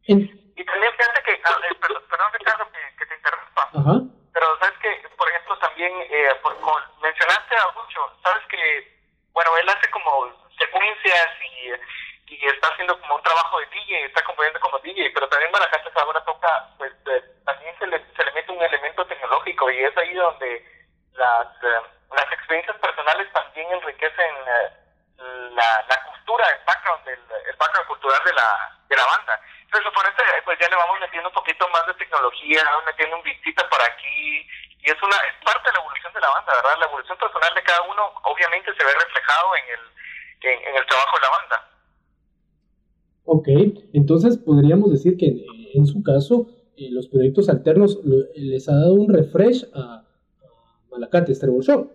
Y 0.06 0.64
también 0.64 0.92
fíjate 0.92 1.22
que, 1.22 1.36
perdón, 1.80 2.02
perdón 2.10 2.32
Ricardo, 2.32 2.66
que, 2.72 2.96
que 2.98 3.06
te 3.06 3.14
interrumpa. 3.14 3.62
Ajá. 3.74 3.94
Pero 4.32 4.58
sabes 4.58 4.78
que, 4.78 5.08
por 5.16 5.23
ejemplo, 5.34 5.58
también 5.58 5.92
eh, 6.10 6.28
por, 6.42 6.54
mencionaste 7.02 7.56
a 7.56 7.72
mucho, 7.72 8.12
sabes 8.22 8.46
que, 8.46 8.98
bueno, 9.32 9.50
él 9.58 9.68
hace 9.68 9.90
como 9.90 10.30
secuencias 10.56 11.28
y, 11.42 12.34
y 12.34 12.46
está 12.46 12.68
haciendo 12.68 12.98
como 13.00 13.16
un 13.16 13.22
trabajo 13.22 13.58
de 13.58 13.66
DJ, 13.66 14.04
está 14.04 14.22
componiendo 14.22 14.60
como 14.60 14.78
DJ, 14.78 15.10
pero 15.10 15.28
también 15.28 15.50
Malacates 15.50 15.96
ahora 15.96 16.24
toca, 16.24 16.68
pues 16.78 16.92
eh, 17.06 17.22
también 17.44 17.76
se 17.78 17.86
le, 17.88 17.98
se 18.16 18.24
le 18.24 18.32
mete 18.32 18.52
un 18.52 18.62
elemento 18.62 19.04
tecnológico 19.06 19.70
y 19.70 19.80
es 19.80 19.96
ahí 19.96 20.14
donde 20.14 20.64
las, 21.14 21.46
eh, 21.62 21.82
las 22.12 22.32
experiencias 22.32 22.76
personales 22.78 23.32
también 23.32 23.72
enriquecen 23.72 24.34
la, 25.16 25.84
la 25.88 26.04
cultura, 26.04 26.46
el 26.48 26.64
background, 26.64 27.04
del, 27.04 27.20
el 27.48 27.56
background 27.56 27.88
cultural 27.88 28.20
de 28.24 28.32
la, 28.32 28.78
de 28.88 28.96
la 28.96 29.04
banda. 29.04 29.40
Entonces, 29.62 29.92
por 29.92 30.06
eso, 30.06 30.22
pues 30.44 30.58
ya 30.60 30.68
le 30.68 30.76
vamos 30.76 31.00
metiendo 31.00 31.28
un 31.28 31.34
poquito 31.34 31.68
más 31.70 31.84
de 31.86 31.94
tecnología, 31.94 32.62
metiendo 32.86 33.16
un 33.16 33.22
visita 33.22 33.68
por 33.68 33.82
aquí, 33.82 34.48
y 34.84 34.90
es 34.90 35.02
una 35.02 35.16
es 35.16 35.36
parte 35.42 35.64
de 35.64 35.72
la 35.72 35.80
evolución 35.80 36.12
de 36.12 36.20
la 36.20 36.28
banda, 36.28 36.52
¿verdad? 36.52 36.78
La 36.78 36.86
evolución 36.86 37.16
personal 37.16 37.54
de 37.54 37.62
cada 37.64 37.82
uno 37.88 38.12
obviamente 38.24 38.68
se 38.76 38.84
ve 38.84 38.92
reflejado 38.92 39.56
en 39.56 39.64
el, 39.72 39.82
en, 40.52 40.68
en 40.68 40.76
el 40.76 40.86
trabajo 40.86 41.16
de 41.16 41.22
la 41.24 41.30
banda. 41.40 41.56
Ok, 43.24 43.48
entonces 43.94 44.36
podríamos 44.36 44.92
decir 44.92 45.16
que 45.16 45.24
en, 45.24 45.40
en 45.72 45.86
su 45.86 46.02
caso, 46.04 46.52
eh, 46.76 46.92
los 46.92 47.08
proyectos 47.08 47.48
alternos 47.48 47.96
lo, 48.04 48.28
les 48.36 48.68
ha 48.68 48.76
dado 48.76 48.92
un 48.92 49.08
refresh 49.08 49.64
a, 49.72 50.04
a 50.04 50.04
Malacates 50.92 51.40
Trevor 51.40 51.64
Show. 51.64 51.90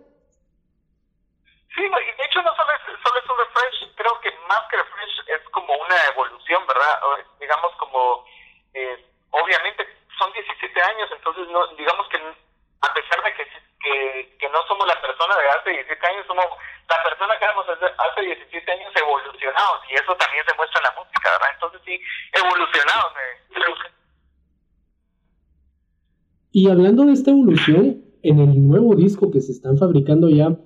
Sí, 1.70 1.86
y 1.86 2.10
de 2.18 2.24
hecho 2.26 2.42
no 2.42 2.50
solo 2.58 2.70
es, 2.74 2.82
solo 2.90 3.16
es 3.22 3.26
un 3.30 3.38
refresh, 3.38 3.94
creo 3.94 4.18
que 4.18 4.30
más 4.50 4.66
que 4.66 4.82
refresh 4.82 5.14
es 5.30 5.48
como 5.54 5.70
una 5.78 5.94
evolución, 6.10 6.66
¿verdad? 6.66 7.22
Digamos 7.38 7.70
como, 7.78 8.24
eh, 8.74 8.98
obviamente 9.30 9.86
son 10.18 10.32
17 10.32 10.82
años, 10.82 11.08
entonces 11.14 11.46
no, 11.54 11.68
digamos 11.78 12.08
que 12.08 12.18
a 12.80 12.94
pesar 12.94 13.18
de 13.24 13.30
que, 13.36 13.44
que, 13.80 14.36
que 14.38 14.48
no 14.48 14.60
somos 14.66 14.86
la 14.86 15.00
persona 15.00 15.36
de 15.36 15.48
hace 15.48 15.70
17 15.70 16.06
años, 16.06 16.26
somos 16.26 16.46
la 16.88 16.98
persona 17.04 17.38
que 17.38 17.44
éramos 17.44 17.66
hace 17.68 18.20
17 18.20 18.72
años 18.72 18.92
evolucionados, 18.96 19.80
y 19.90 19.94
eso 19.94 20.16
también 20.16 20.44
se 20.46 20.56
muestra 20.56 20.80
en 20.80 20.84
la 20.88 20.94
música, 20.96 21.26
¿verdad? 21.30 21.50
Entonces 21.54 21.80
sí, 21.84 22.00
evolucionados. 22.32 23.12
Eh. 23.16 23.40
Y 26.52 26.68
hablando 26.68 27.06
de 27.06 27.12
esta 27.12 27.30
evolución, 27.30 28.02
en 28.22 28.38
el 28.40 28.66
nuevo 28.66 28.96
disco 28.96 29.30
que 29.30 29.40
se 29.40 29.52
están 29.52 29.78
fabricando 29.78 30.28
ya, 30.28 30.58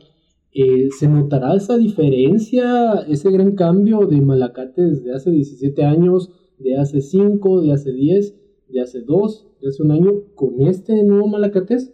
eh, 0.52 0.88
¿se 0.90 1.08
notará 1.08 1.54
esa 1.54 1.76
diferencia, 1.76 3.04
ese 3.08 3.30
gran 3.30 3.54
cambio 3.54 4.06
de 4.06 4.20
Malacates 4.20 5.04
de 5.04 5.14
hace 5.14 5.30
17 5.30 5.84
años, 5.84 6.30
de 6.58 6.78
hace 6.80 7.00
5, 7.00 7.62
de 7.62 7.72
hace 7.72 7.92
10, 7.92 8.34
de 8.68 8.80
hace 8.80 9.02
2, 9.02 9.60
de 9.60 9.68
hace 9.68 9.82
un 9.82 9.90
año, 9.90 10.12
con 10.34 10.62
este 10.62 10.94
nuevo 11.02 11.26
Malacates? 11.26 11.92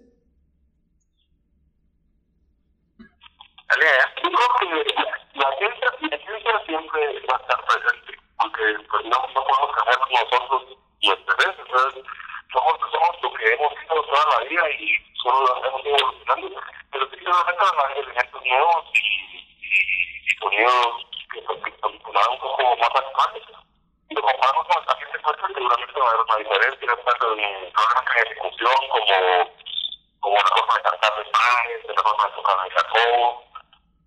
Yo 4.22 4.29
creo 4.59 4.85
que 4.85 4.94
la 5.35 5.56
ciencia, 5.56 5.88
la 6.00 6.18
ciencia 6.18 6.62
siempre 6.66 7.20
va 7.28 7.37
a 7.37 7.40
estar 7.40 7.64
presente, 7.64 8.18
porque 8.38 8.62
pues, 8.90 9.04
no, 9.04 9.18
no 9.35 9.44
podemos 9.44 9.76
cambiar 9.76 9.99
nosotros 10.11 10.80
veces, 11.00 11.56
entonces 11.59 12.04
somos, 12.52 12.76
somos 12.92 13.23
lo 13.23 13.32
que 13.35 13.52
hemos 13.52 13.73
sido 13.75 14.02
toda 14.02 14.40
la 14.40 14.49
vida 14.49 14.70
y 14.70 14.97
solo 15.23 15.64
hemos 15.64 15.85
ido 15.85 15.97
evolucionando 15.97 16.61
pero 16.90 17.09
sí 17.11 17.16
se 17.18 17.30
van 17.30 17.97
elementos 17.97 18.44
nuevos 18.44 18.85
y, 18.94 19.37
y, 19.62 20.26
y 20.26 20.37
sonidos 20.40 21.06
que, 21.32 21.38
que, 21.40 21.47
que 21.47 21.88
un 21.88 21.99
poco 22.00 22.76
más 22.76 22.90
actuales. 22.90 23.44
Y 24.09 24.14
lo 24.14 24.23
comparamos 24.23 24.66
con 24.66 24.78
el 24.78 24.87
paciente 24.87 25.18
fuerte, 25.20 25.54
seguramente 25.54 26.00
va 26.00 26.06
a 26.06 26.11
haber 26.11 26.20
una 26.20 26.37
diferencia, 26.37 26.97
tanto 27.04 27.32
en 27.38 27.73
programas 27.73 28.14
de 28.14 28.23
ejecución 28.23 28.75
como, 28.90 29.50
como 30.20 30.37
la 30.37 30.49
forma 30.50 30.75
de 30.75 30.82
cantar 30.82 31.16
de 31.16 31.25
Páez, 31.30 31.97
la 31.97 32.02
forma 32.02 32.26
de 32.26 32.32
tocar 32.32 32.64
de 32.64 32.70
Jacobo. 32.70 33.50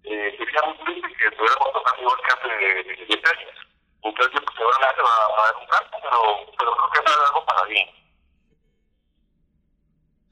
Eh, 0.04 0.36
sería 0.38 0.62
muy 0.68 0.78
triste 0.84 1.08
que 1.18 1.28
estuviéramos 1.28 1.74
tocando 1.74 2.02
igual 2.02 2.20
que 2.22 2.34
hace 2.34 2.84
17 2.84 3.30
años. 3.30 3.56
Entonces, 4.04 4.42
seguramente 4.58 5.02
va, 5.02 5.16
va 5.32 5.40
a 5.40 5.48
haber 5.48 5.62
un 5.62 5.68
cambio, 5.72 5.98
pero, 6.04 6.20
pero 6.58 6.72
creo 6.76 6.90
que 6.92 7.00
es 7.00 7.18
algo 7.28 7.46
para 7.46 7.64
bien. 7.68 7.88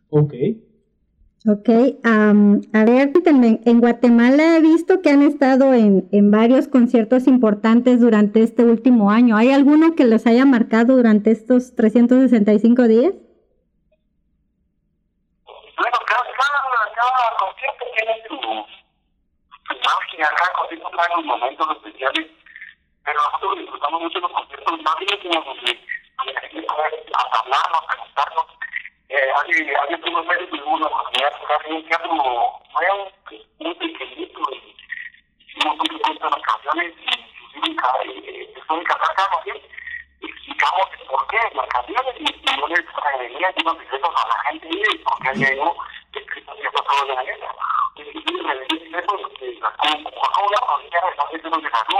Ok. 0.10 0.34
Ok, 1.48 1.70
um, 2.06 2.62
a 2.72 2.86
ver, 2.86 3.12
en 3.66 3.80
Guatemala 3.80 4.58
he 4.58 4.62
visto 4.62 5.02
que 5.02 5.10
han 5.10 5.24
estado 5.24 5.74
en, 5.74 6.08
en, 6.12 6.30
varios 6.30 6.68
conciertos 6.68 7.26
importantes 7.26 8.00
durante 8.00 8.44
este 8.44 8.64
último 8.64 9.10
año. 9.10 9.36
¿Hay 9.38 9.52
alguno 9.52 9.96
que 9.96 10.06
los 10.06 10.28
haya 10.28 10.46
marcado 10.46 10.96
durante 10.98 11.32
estos 11.32 11.74
365 11.76 12.88
días? 12.88 13.14
Bueno, 15.46 15.98
cada, 16.06 16.24
cada, 16.38 16.94
cada 16.94 17.38
concierto 17.40 17.86
tiene 17.96 18.22
su, 18.28 18.38
magia, 19.84 20.30
cada 20.36 20.54
concierto 20.54 20.90
trae 20.90 21.24
momentos 21.24 21.78
especiales, 21.78 22.28
pero 23.04 23.20
nosotros 23.20 23.60
disfrutamos 23.60 24.02
mucho 24.02 24.20
los 24.20 24.32
conciertos 24.32 24.82
más 24.82 24.96
íntimos 25.02 25.46
donde 25.46 25.80
hablarnos, 27.32 27.86
preguntarnos. 27.88 28.46
Eh, 29.10 29.32
hace, 29.36 29.76
hace 29.76 30.10
unos 30.10 30.26
meses 30.26 30.50
tuvimos 30.50 30.80
la 30.80 30.88
oportunidad 30.88 31.34
de 31.34 31.40
tocar 31.40 31.66
en 31.66 31.76
un 31.76 31.88
teatro 31.88 32.14
nuevo, 32.14 33.12
muy 33.60 33.76
pequeñito, 33.76 34.40
y 34.52 34.76
hicimos 35.40 35.76
un 35.80 35.86
recuento 35.86 36.26
de 36.26 36.32
las 36.32 36.42
canciones, 36.42 36.94
y 36.98 37.10
inclusive 37.20 38.52
después 38.56 38.80
de 38.80 38.86
cantar 38.86 39.16
cada 39.16 39.30
canción, 39.30 39.58
explicamos 40.22 40.88
el 40.94 41.08
por 41.08 41.28
qué 41.28 41.38
las 41.56 41.68
canciones, 41.68 42.16
y 42.20 42.26
yo 42.26 42.68
les 42.68 42.86
venía 43.20 43.54
y 43.58 43.64
nos 43.64 43.78
regreso 43.78 44.12
llegó, 45.34 45.76
escrito 46.14 46.56
que 46.56 46.70
pasó 46.72 47.06
de 47.06 47.16
la 47.16 47.24
guerra. 47.24 47.56
Y 47.96 48.04
me 48.44 48.56
decía 48.56 49.00
eso, 49.00 49.30
que 49.40 49.60
la 49.60 49.72
Coca-Cola, 49.72 50.58
la 51.18 51.21
gente 51.32 51.50
no 51.50 51.60
se 51.60 51.70
ganó, 51.70 52.00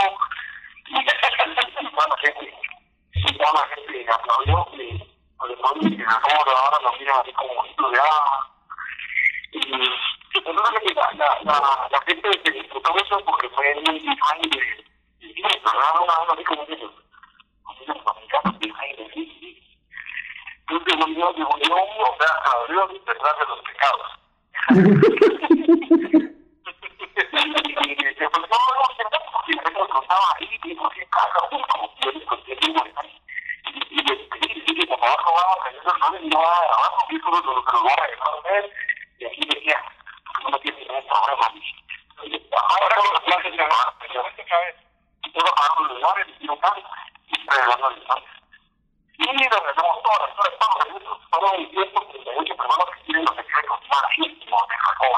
y 0.86 0.92
toda 3.38 3.66
gente, 3.68 3.98
y 3.98 4.04
la 4.04 4.12
gente 4.12 4.12
aplaudió, 4.12 4.68
y 4.74 4.76
además 5.38 5.72
de 5.80 5.96
que 5.96 6.04
ahora 6.04 6.78
lo 6.82 6.92
miran 6.98 7.20
así 7.20 7.32
como 7.32 7.52
un 7.52 7.66
de 7.92 7.98
ah. 7.98 8.48
Y 9.54 9.58
entonces 10.38 10.94
la, 10.96 11.12
la, 11.12 11.38
la, 11.44 11.58
la 11.90 12.00
gente 12.06 12.30
que 12.42 12.50
disfrutó 12.52 12.96
eso 12.96 13.18
porque 13.24 13.48
fue 13.50 13.74
muy 13.86 14.00
fan 14.00 14.40
de, 14.40 14.84
y 15.20 15.42
¿verdad? 15.42 16.00
Una, 16.00 16.14
ellos. 16.68 16.92
Así 17.68 17.84
como 17.86 18.14
scenes, 18.20 18.48
Entonces 20.68 20.94
uno, 20.96 21.76
o 21.76 22.16
sea, 22.18 22.32
abrió 22.56 22.80
detrás 22.88 23.36
de 23.38 23.44
los 23.46 23.60
pecados. 23.60 24.08
y 27.82 27.94
después, 28.04 28.30
no, 28.40 28.42
no, 28.42 28.48
no, 28.48 28.54
y 29.46 29.56
me 29.56 29.62
contaba 29.88 30.20
ahí, 30.38 30.58
y 30.64 30.74
no 30.74 30.90
sé, 30.90 31.06
cada 31.10 31.48
uno, 31.50 31.66
yo 32.00 32.10
les 32.12 32.24
conté, 32.24 32.52
y 32.52 32.54
y 32.54 32.56
y 34.72 34.86
por 34.86 34.98
favor, 34.98 35.20
no 35.24 35.30
vamos 35.34 35.56
a 35.56 35.58
hacer 35.60 35.74
eso, 35.76 35.92
no, 35.98 36.06
no, 36.20 36.38
abajo, 36.40 37.06
y 37.10 37.12
eso 37.16 37.28
lo 37.30 37.40
que 37.64 37.72
lo 37.72 37.80
voy 37.82 37.92
a 37.92 37.94
dejar 38.06 38.34
ver, 38.44 38.64
y 39.18 39.24
aquí 39.24 39.40
decía, 39.54 39.78
no 40.50 40.58
tiene 40.60 40.78
ningún 40.78 41.04
problema. 41.06 41.21
Ahora 41.32 42.96
con 42.96 43.14
las 43.14 43.42
de 43.42 43.56
más, 43.56 43.88
pero 44.00 44.26
esta 44.28 44.58
vez, 44.58 44.76
todo 45.32 45.54
pagando 45.54 45.94
los 45.94 46.00
lugares, 46.00 46.26
y 46.40 46.46
no 46.46 46.58
cambia, 46.58 46.84
y 47.28 47.40
está 47.40 47.62
hablando 47.62 47.88
de 47.90 47.96
los 47.96 48.22
y 49.18 49.24
regresamos 49.24 50.02
todas 50.02 50.20
las 50.20 50.30
historias, 50.30 50.58
todos 50.58 50.76
los 50.78 50.88
minutos, 50.88 51.18
fueron 51.30 51.70
138 51.70 52.56
personas 52.56 52.86
que 52.92 53.04
tienen 53.04 53.24
los 53.24 53.36
secretos 53.36 53.78
más 53.88 54.18
íntimos 54.18 54.60
de 54.68 54.76
Jacob 54.76 55.12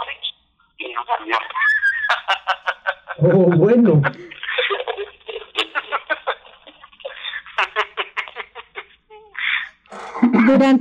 y 0.78 0.92
no 0.92 1.04
sabía. 1.06 1.38
Oh, 3.16 3.47
bueno. 3.56 4.02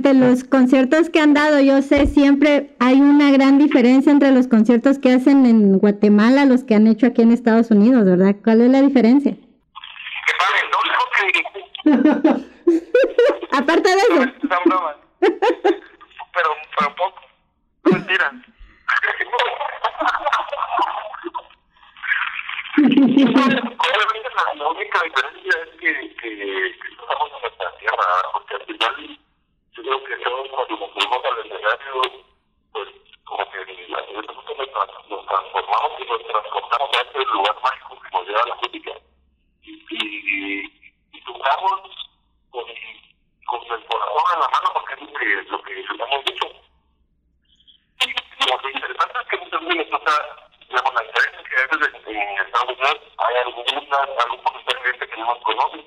Durante 0.04 0.26
los 0.26 0.44
conciertos 0.44 1.08
que 1.08 1.18
han 1.18 1.32
dado, 1.32 1.60
yo 1.60 1.80
sé, 1.80 2.06
siempre 2.06 2.76
hay 2.78 3.00
una 3.00 3.30
gran 3.30 3.56
diferencia 3.56 4.12
entre 4.12 4.32
los 4.32 4.48
conciertos 4.48 4.98
que 4.98 5.10
hacen 5.10 5.46
en 5.46 5.78
Guatemala 5.78 6.44
los 6.44 6.62
que 6.62 6.74
han 6.74 6.86
hecho 6.86 7.06
aquí 7.06 7.22
en 7.22 7.32
Estados 7.32 7.70
Unidos, 7.70 8.04
¿verdad? 8.04 8.36
¿Cuál 8.44 8.60
es 8.60 8.70
la 8.70 8.82
diferencia? 8.82 9.32
Que 9.32 9.40
sé 11.16 11.32
que 11.32 11.42
Aparte 13.56 13.88
de 13.88 13.96
eso. 13.96 14.24
Son 14.42 14.58
bromas. 14.66 14.96
Pero, 15.20 16.50
pero 16.78 16.94
poco. 16.96 17.20
Mentira. 17.84 18.30
Obviamente 22.76 24.28
la, 24.58 24.68
única 24.68 25.00
diferencia 25.02 25.52
es 25.62 25.70
que, 25.80 26.14
que, 26.16 26.66
estamos 26.66 27.30
en 27.36 27.40
nuestra 27.40 27.68
tierra, 27.78 28.04
porque 28.34 28.54
al 28.54 28.64
final 28.66 29.23
yo 29.84 30.02
creo 30.02 30.18
que 30.18 30.24
todos 30.24 30.48
cuando 30.48 30.76
nos 30.76 30.92
fuimos 30.92 31.24
al 31.24 31.38
escenario, 31.46 32.02
pues 32.72 32.88
como 33.24 33.50
que 33.50 33.58
a 33.58 34.06
cierto 34.06 34.34
punto 34.34 34.54
nos, 34.56 35.08
nos 35.08 35.26
transformamos 35.26 36.00
y 36.00 36.04
nos 36.04 36.26
transportamos 36.26 36.90
a 36.96 37.00
este 37.02 37.24
lugar 37.24 37.56
mágico 37.62 38.00
que 38.00 38.10
nos 38.16 38.26
lleva 38.26 38.46
la 38.46 38.54
música. 38.56 38.92
Y, 39.62 39.70
y, 39.90 40.90
y 41.12 41.20
tocamos 41.24 41.80
con, 42.50 42.64
con 43.46 43.62
el 43.62 43.84
corazón 43.86 44.24
en 44.34 44.40
la 44.40 44.48
mano 44.48 44.70
porque 44.74 44.94
es 44.94 45.48
lo 45.48 45.62
que, 45.62 45.74
lo 45.74 45.96
que 45.96 46.02
hemos 46.02 46.24
dicho. 46.24 46.46
Y 48.00 48.50
lo 48.50 48.70
interesante 48.70 49.18
es 49.20 49.28
que 49.28 49.36
muchas 49.38 49.60
veces 49.60 49.76
nos 49.76 50.00
toca, 50.00 50.14
digamos, 50.68 50.94
la 50.94 51.02
diferencia 51.02 51.44
que 51.44 51.56
a 51.56 51.76
veces 51.76 52.06
en 52.06 52.46
Estados 52.46 52.76
Unidos 52.78 53.00
hay 53.18 53.36
alguna, 53.36 53.98
algún 54.24 54.42
porcentaje 54.42 54.78
de 54.78 54.90
gente 54.90 55.08
que 55.08 55.16
no 55.20 55.26
nos 55.26 55.42
conoce. 55.42 55.84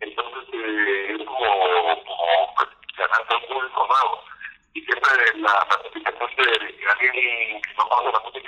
Entonces 0.00 0.44
eh, 0.52 1.16
es 1.18 1.26
como, 1.26 1.38
como 1.38 2.54
pues, 2.54 2.68
ganarse 2.96 3.34
un 3.34 3.46
público 3.46 3.86
nuevo. 3.86 4.24
Y 4.74 4.80
siempre 4.82 5.38
la 5.38 5.64
ratificación 5.64 6.30
de, 6.36 6.44
de 6.44 6.90
alguien 6.90 7.62
que 7.62 7.74
no 7.76 7.88
conoce 7.88 8.12
la 8.12 8.20
música, 8.20 8.38
después 8.38 8.47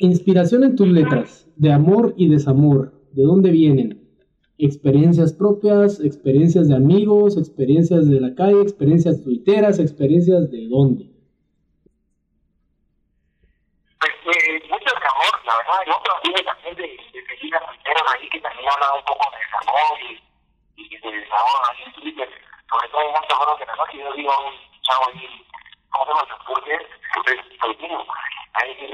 inspiración 0.00 0.64
en 0.64 0.76
tus 0.76 0.88
letras, 0.88 1.46
de 1.56 1.72
amor 1.72 2.14
y 2.16 2.28
desamor, 2.28 2.92
¿de 3.12 3.22
dónde 3.22 3.50
vienen? 3.50 4.00
Experiencias 4.56 5.32
propias, 5.32 6.00
experiencias 6.00 6.68
de 6.68 6.76
amigos, 6.76 7.36
experiencias 7.36 8.08
de 8.08 8.20
la 8.20 8.34
calle, 8.34 8.62
experiencias 8.62 9.22
tuiteras, 9.22 9.78
experiencias 9.78 10.50
de 10.50 10.68
dónde. 10.68 11.04
Pues 14.00 14.12
eh, 14.24 14.62
mucho 14.70 14.88
desamor, 14.88 15.32
la 15.44 15.54
verdad, 15.60 15.80
yo 15.86 15.94
también 16.00 16.44
también 16.46 16.76
de, 16.76 16.88
de 17.12 17.26
seguir 17.28 17.54
a 17.56 17.60
Twitter 17.60 17.96
ahí 18.08 18.28
que 18.30 18.40
también 18.40 18.68
habla 18.72 18.96
un 18.96 19.04
poco 19.04 19.24
de 19.32 19.36
desamor 19.36 20.00
y, 20.00 20.82
y 20.82 20.96
de 20.96 21.10
desamor 21.12 21.60
ahí 21.68 21.80
en 21.84 21.92
Twitter, 22.00 22.28
sobre 22.72 22.88
todo 22.88 23.02
en 23.04 23.12
muchos 23.20 23.36
foros 23.36 23.58
que 23.60 23.66
la 23.66 23.76
noche 23.76 23.98
yo 24.00 24.12
digo 24.16 24.32
a 24.32 24.48
un 24.48 24.54
chavo 24.80 25.04
ahí, 25.12 25.44
¿cómo 25.92 26.04
se 26.04 26.10
llama? 26.10 26.24
Porque 26.48 26.72
es 26.72 27.58
político, 27.60 28.06
ahí 28.54 28.76
que 28.76 28.88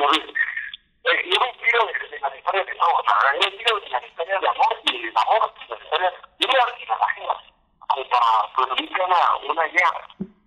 yo, 1.06 1.12
eh, 1.12 1.22
yo 1.30 1.40
me 1.40 1.48
inspiro 1.48 1.86
de, 1.86 2.08
de 2.08 2.20
las 2.20 2.36
historias 2.36 2.66
de 2.66 2.74
la 2.74 2.86
verdad, 2.86 3.32
yo 3.34 3.40
me 3.40 3.54
inspiro 3.54 3.80
de 3.80 3.88
las 3.90 4.04
historias 4.04 4.40
de 4.40 4.48
amor 4.48 4.80
y 4.82 4.92
de 4.92 5.06
desamor, 5.06 5.54
las 5.68 5.82
historias, 5.82 6.14
yo 6.38 6.48
me 6.48 6.54
las 6.54 6.80
imagino, 6.82 7.42
como 7.88 8.08
para 8.08 8.52
producir 8.54 9.00
una, 9.00 9.36
una 9.36 9.66
idea, 9.68 9.90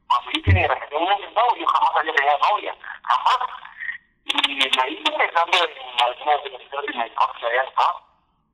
cuando 0.07 0.31
yo 0.31 0.41
tenía 0.43 0.67
relación 0.67 1.05
con 1.05 1.13
un 1.13 1.33
novio, 1.33 1.61
yo 1.61 1.67
jamás 1.67 1.95
había 1.95 2.13
tenido 2.13 2.37
novia, 2.51 2.75
jamás, 3.03 3.39
y 4.25 4.55
me 4.55 4.83
ahí 4.83 5.03
pensando 5.17 5.57
en 5.57 6.01
algunas 6.03 6.43
de 6.43 6.49
las 6.49 6.61
historias 6.61 6.95
de 6.95 7.05
esposa 7.07 7.33
que 7.39 7.45
había 7.45 7.63
estado, 7.63 8.01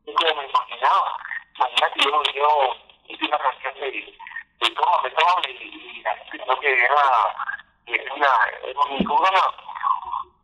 y 0.05 0.13
como 0.13 0.35
me 0.35 0.47
imaginaba, 0.47 1.17
imagínate 1.57 1.99
yo, 2.03 2.23
yo 2.33 2.75
hice 3.07 3.25
una 3.25 3.39
canción 3.39 3.73
de, 3.75 4.17
de 4.59 4.69
todo, 4.71 5.01
de 5.03 5.09
todo, 5.11 5.41
y, 5.47 5.51
y 5.51 6.03
pensó 6.31 6.59
que 6.59 6.73
era 6.73 8.13
una, 8.15 8.27
era 8.63 8.79
un, 8.79 9.03
como 9.03 9.19
una, 9.19 9.41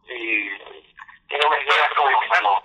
eh, 0.08 0.82
era 1.32 1.48
una 1.48 1.58
idea 1.58 1.90
como, 1.96 2.12
como, 2.28 2.64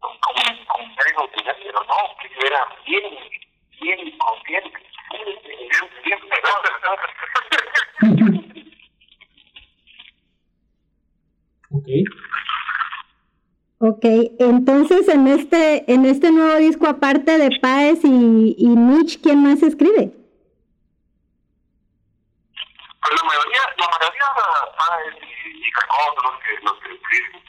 como, 0.00 0.66
como 0.68 0.94
ser 0.94 1.12
inútil, 1.12 1.44
pero 1.62 1.84
no, 1.84 2.16
que 2.16 2.28
yo 2.30 2.46
era 2.62 2.76
bien, 2.86 3.04
bien 3.80 4.18
consciente, 4.18 4.78
bien, 5.10 5.28
bien. 6.04 6.20
Ok. 11.74 11.88
Ok, 13.84 14.04
entonces 14.38 15.08
en 15.08 15.26
este, 15.26 15.90
en 15.92 16.04
este 16.04 16.30
nuevo 16.30 16.56
disco, 16.56 16.86
aparte 16.86 17.36
de 17.36 17.58
Páez 17.60 18.04
y, 18.04 18.54
y 18.56 18.68
Mitch, 18.68 19.20
¿quién 19.20 19.42
más 19.42 19.60
escribe? 19.62 20.12
Pues 23.00 23.20
la 23.20 23.24
mayoría, 23.26 23.60
la 23.78 23.88
mayoría 23.88 24.26
Páez 24.78 25.16
y, 25.20 25.66
y 25.66 25.70
Cacón 25.72 26.14
son 26.14 26.24
los 26.30 26.36
que, 26.42 26.50
los 26.62 26.78
que 26.78 26.94
escriben. 26.94 27.42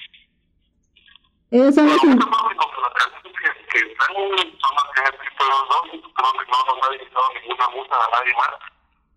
Ellos 1.51 1.75
son 1.75 1.85
los 1.87 2.01
que... 2.01 2.07
muchos 2.07 2.29
músicos 2.29 2.71
de 2.73 2.81
las 2.81 2.93
canciones 2.93 3.33
que, 3.37 3.47
que 3.69 3.77
están 3.91 4.15
son 4.15 4.73
las 4.73 4.87
que 4.89 4.99
han 5.01 5.07
escrito 5.13 5.43
los 5.45 5.63
dos, 5.69 5.85
y 5.93 5.95
creo 6.01 6.31
que 6.33 6.45
no 6.49 6.57
nos 6.65 6.77
ha 6.81 6.89
dedicado 6.89 7.27
musa 7.93 8.05
a 8.05 8.11
nadie 8.19 8.33
más. 8.33 8.53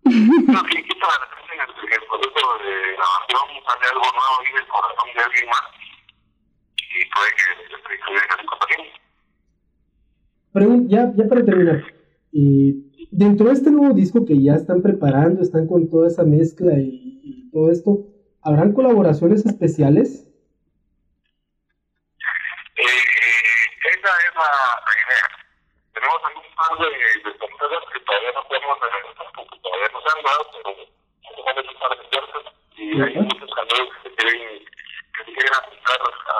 Pero 0.47 0.59
si 0.69 0.83
quita 0.83 1.07
de 1.07 1.17
repente 1.25 1.53
en 1.53 1.61
el, 1.61 1.93
el 1.93 2.03
proceso 2.07 2.57
de 2.63 2.91
grabación 2.93 3.63
sale 3.65 3.85
algo 3.91 4.05
nuevo 4.11 4.35
ahí 4.41 4.53
del 4.53 4.67
corazón 4.67 5.09
de 5.15 5.23
alguien 5.23 5.49
más, 5.49 5.63
y 6.77 7.05
puede 7.09 7.31
que 7.35 7.43
se 7.67 7.75
escriba 7.75 8.21
en 8.39 8.45
también. 8.47 8.91
Pregun- 10.53 10.87
ya, 10.89 11.11
ya 11.15 11.27
para 11.29 11.45
terminar, 11.45 11.83
eh, 12.33 12.73
dentro 13.11 13.47
de 13.47 13.53
este 13.53 13.69
nuevo 13.71 13.93
disco 13.93 14.25
que 14.25 14.41
ya 14.41 14.53
están 14.53 14.81
preparando, 14.81 15.41
están 15.41 15.67
con 15.67 15.89
toda 15.89 16.07
esa 16.07 16.23
mezcla 16.23 16.73
y, 16.73 17.19
y 17.23 17.51
todo 17.51 17.71
esto, 17.71 18.07
¿habrán 18.43 18.73
colaboraciones 18.73 19.45
especiales? 19.45 20.23
Eh, 22.77 22.83
esa 22.83 24.09
es 24.09 24.35
la, 24.35 24.49
la 24.85 24.93
idea. 25.03 25.27
Tenemos 25.93 26.19
algún 26.25 26.43
par 26.55 26.77
de, 26.77 26.89
de 26.89 27.37
sorpresas 27.37 27.83
que 27.93 27.99
todavía 28.01 28.31
no 28.33 28.43
podemos 28.47 28.77
adelantar 28.81 29.27
porque 29.35 29.59
todavía 29.59 29.89
no 29.93 29.99
se 30.01 30.09
han 30.13 30.23
dado, 30.23 30.41
pero 30.53 30.69
son 30.77 31.33
un 31.37 31.43
par 31.45 31.55
de 31.57 31.63
sorpresas 31.65 32.53
Y 32.77 33.01
hay 33.01 33.15
muchos 33.17 33.51
amigos 33.57 33.89
que 34.03 34.09
quieren, 34.15 34.65
que 34.65 35.21
se 35.25 35.31
quieren 35.33 35.53
apuntar 35.57 35.99
a, 36.01 36.39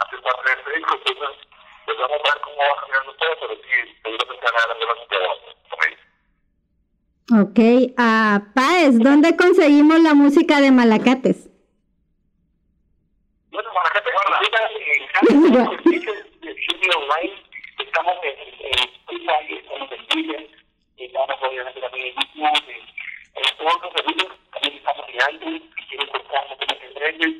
a 0.00 0.10
ser 0.10 0.20
parte 0.22 0.44
de 0.48 0.54
este 0.60 0.70
disco, 0.76 0.92
entonces 0.96 1.36
pues 1.84 1.96
vamos 1.98 2.20
a 2.24 2.28
ver 2.32 2.40
cómo 2.42 2.56
va 2.56 2.80
cambiando 2.80 3.12
todo, 3.20 3.32
pero 3.42 3.54
sí, 3.60 3.76
seguramente 4.02 4.44
van 4.46 4.56
a 4.56 4.60
dar 4.62 4.70
algunas 4.72 4.98
ideas 5.04 5.36
por 5.68 5.78
ahí. 5.84 5.94
Ok, 7.52 7.92
a 7.98 8.40
Páez, 8.54 8.98
¿dónde 8.98 9.36
conseguimos 9.36 10.00
la 10.00 10.14
música 10.14 10.58
de 10.62 10.70
Malacates? 10.70 11.50
Bueno, 13.50 13.68
Malacate, 13.74 14.08
en 15.28 15.52
cada 15.52 15.68
servicios 15.68 16.16
de 16.40 16.54
sitio 16.54 16.98
online, 16.98 17.34
estamos 17.78 18.14
en 18.22 18.78
Spotify, 18.78 19.60
estamos 19.60 19.92
en 19.92 20.06
Twitter, 20.06 20.50
estamos 20.96 21.36
obviamente 21.42 21.80
también 21.82 22.06
en 22.06 22.14
YouTube, 22.14 22.72
en 23.34 23.56
todos 23.58 23.82
los 23.82 23.92
servicios, 23.92 24.32
también 24.50 24.74
estamos 24.78 25.04
en 25.08 25.34
iTunes, 25.34 25.62
si 25.76 25.84
quieren 25.88 26.08
encontrar 26.08 26.48
nosotros 26.48 26.78
en 26.80 27.02
ellos. 27.04 27.34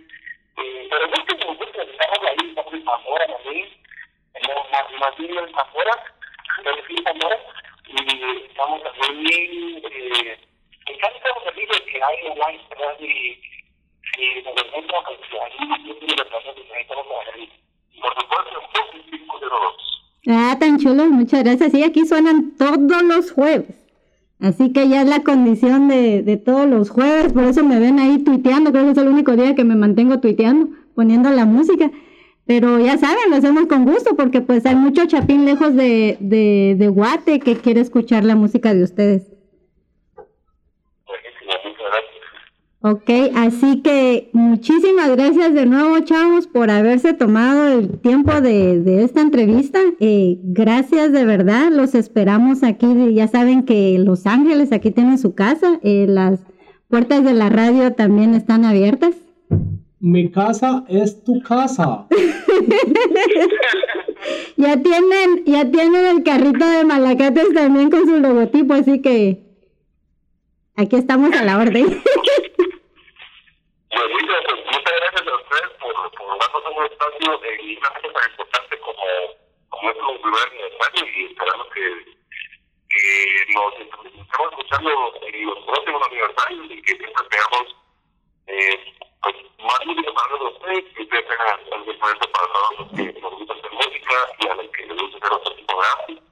Pero 0.91 1.09
busquen, 1.09 1.57
busquen, 1.57 1.89
estamos 1.89 2.19
ahí, 2.29 2.49
estamos 2.51 2.75
en 2.75 2.85
Zamora 2.85 3.27
también, 3.29 3.69
tenemos 4.35 4.71
más, 4.73 5.01
más 5.01 5.17
vídeos 5.17 5.49
en 5.49 5.55
Zamora, 5.55 6.05
en 6.67 7.05
Zamora, 7.05 7.39
y 7.93 8.47
estamos 8.47 8.83
también 8.83 9.83
eh, 9.85 10.39
en 10.87 10.99
casi 10.99 11.19
todos 11.21 11.37
los 11.37 11.45
servicios 11.45 11.81
que 11.83 12.03
hay 12.03 12.31
online, 12.31 12.63
¿verdad? 12.71 12.97
Y, 13.01 13.41
y 14.19 14.43
nos 14.43 14.67
encontramos 14.67 15.05
con 15.05 15.17
que 15.17 15.41
ahí 15.41 15.83
siempre 15.85 16.09
lo 16.09 16.15
tratamos 16.15 16.57
de 16.57 16.63
tener 16.63 16.87
todos 16.87 17.07
los 17.07 17.35
ahí. 17.35 17.53
Y 17.93 18.01
por 18.01 18.15
supuesto, 18.15 18.63
en 18.95 19.03
502. 19.11 19.75
Ah, 20.29 20.57
tan 20.59 20.79
chulo, 20.79 21.05
muchas 21.33 21.45
gracias. 21.45 21.73
Sí, 21.73 21.83
aquí 21.83 22.07
suenan 22.07 22.53
todos 22.59 23.03
los 23.03 23.31
jueves. 23.31 23.75
Así 24.41 24.73
que 24.73 24.89
ya 24.89 25.03
es 25.03 25.09
la 25.09 25.23
condición 25.23 25.89
de, 25.89 26.23
de 26.23 26.37
todos 26.37 26.69
los 26.69 26.91
jueves, 26.91 27.33
por 27.33 27.45
eso 27.45 27.65
me 27.65 27.79
ven 27.79 28.01
ahí 28.01 28.19
tuiteando, 28.19 28.73
creo 28.73 28.87
que 28.87 28.91
es 28.91 28.99
el 28.99 29.07
único 29.07 29.37
día 29.37 29.55
que 29.55 29.63
me 29.63 29.77
mantengo 29.77 30.19
tuiteando, 30.19 30.69
poniendo 30.97 31.31
la 31.31 31.45
música. 31.45 31.93
Pero 32.45 32.81
ya 32.81 32.99
saben, 32.99 33.31
lo 33.31 33.37
hacemos 33.37 33.67
con 33.67 33.85
gusto 33.85 34.17
porque 34.17 34.41
pues 34.41 34.67
hay 34.67 34.75
mucho 34.75 35.07
chapín 35.07 35.45
lejos 35.45 35.77
de, 35.77 36.17
de, 36.19 36.75
de 36.77 36.89
Guate 36.89 37.39
que 37.39 37.57
quiere 37.57 37.81
escuchar 37.81 38.25
la 38.25 38.35
música 38.35 38.75
de 38.75 38.83
ustedes. 38.83 39.31
Buenísimo, 41.07 41.53
muchas 41.65 41.87
gracias. 41.87 42.23
Ok, 42.85 43.09
así 43.37 43.81
que 43.81 44.31
muchísimas 44.33 45.11
gracias 45.13 45.55
de 45.55 45.67
nuevo, 45.67 46.01
chavos, 46.01 46.49
por 46.49 46.69
haberse 46.69 47.15
tomado 47.15 47.79
el 47.79 48.01
tiempo 48.01 48.41
de, 48.41 48.81
de 48.81 49.05
esta 49.05 49.21
entrevista. 49.21 49.79
Eh, 50.01 50.39
gracias 50.43 51.13
de 51.13 51.25
verdad, 51.25 51.71
los 51.71 51.95
esperamos 51.95 52.65
aquí. 52.65 53.15
Ya 53.15 53.29
saben 53.29 53.65
que 53.65 53.97
Los 54.01 54.27
Ángeles 54.27 54.73
aquí 54.73 54.91
tienen 54.91 55.19
su 55.19 55.37
casa, 55.37 55.79
eh, 55.85 56.07
las 56.09 56.41
puertas 56.89 57.23
de 57.23 57.35
la 57.35 57.51
radio 57.51 57.93
también 57.93 58.35
están 58.35 58.65
abiertas. 58.65 59.15
Mi 60.01 60.33
casa 60.33 60.85
es 60.89 61.23
tu 61.23 61.41
casa. 61.43 62.07
Ya 64.57 64.77
tienen, 64.81 65.45
ya 65.45 65.69
tienen 65.71 66.07
el 66.07 66.23
carrito 66.23 66.65
de 66.65 66.85
Malacates 66.85 67.53
también 67.55 67.91
con 67.91 68.07
su 68.07 68.21
logotipo, 68.21 68.75
así 68.75 69.03
que 69.03 69.43
aquí 70.77 70.95
estamos 70.95 71.33
a 71.35 71.43
la 71.43 71.59
orden. 71.59 71.87
Pues 73.93 74.05
muchas, 74.11 74.41
muchas 74.65 74.93
gracias 75.01 75.27
a 75.27 75.37
ustedes 75.37 75.71
por, 75.81 75.95
darnos 76.53 76.77
un 76.77 76.85
espacio 76.85 77.45
en 77.45 77.79
una 77.79 77.91
cosa 77.91 78.13
tan 78.13 78.31
importante 78.31 78.79
como, 78.81 79.05
como 79.71 79.91
es 79.91 79.97
un 79.97 80.31
lugar 80.31 80.49
aniversario 80.49 81.05
y 81.17 81.25
esperamos 81.27 81.67
que, 81.73 82.05
que 82.89 83.47
nos 83.55 83.75
estemos 83.81 84.51
escuchando 84.51 85.15
en 85.23 85.47
los 85.47 85.59
próximos 85.65 86.03
aniversarios 86.07 86.71
y 86.71 86.83
que 86.83 86.97
siempre 86.97 87.25
tengamos 87.31 87.77
eh, 88.47 88.95
pues, 89.23 89.37
más 89.59 89.87
música 89.87 90.13
para 90.13 90.29
todos 90.29 90.53
ustedes 90.55 90.85
y 90.99 91.03
ustedes 91.03 91.29
tengan 91.29 91.61
el 91.73 91.85
diferente 91.87 92.29
para 92.29 92.47
todos 92.53 92.79
los 92.79 92.89
que 92.93 93.21
nos 93.21 93.33
gusta 93.33 93.55
hacer 93.55 93.73
música 93.73 94.15
y 94.39 94.49
a 94.49 94.55
los 94.55 94.69
que 94.69 94.87
les 94.87 94.97
gusta 95.01 95.19
hacer 95.19 95.33
otro 95.33 95.57
tipo 95.57 95.81
de 95.81 95.89
arte. 95.89 96.23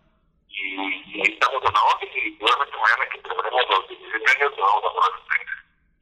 Y, 0.48 1.16
y 1.16 1.32
estamos 1.32 1.62
en 1.64 1.72
la 1.72 1.82
orden 1.82 2.10
y 2.12 2.36
seguramente 2.36 2.76
mañana 2.76 3.08
que 3.08 3.20
celebremos 3.22 3.62
los 3.70 3.88
17 3.88 4.30
años 4.36 4.50
nos 4.58 4.68
vamos 4.68 4.84
a 4.84 4.94
poner 4.94 5.46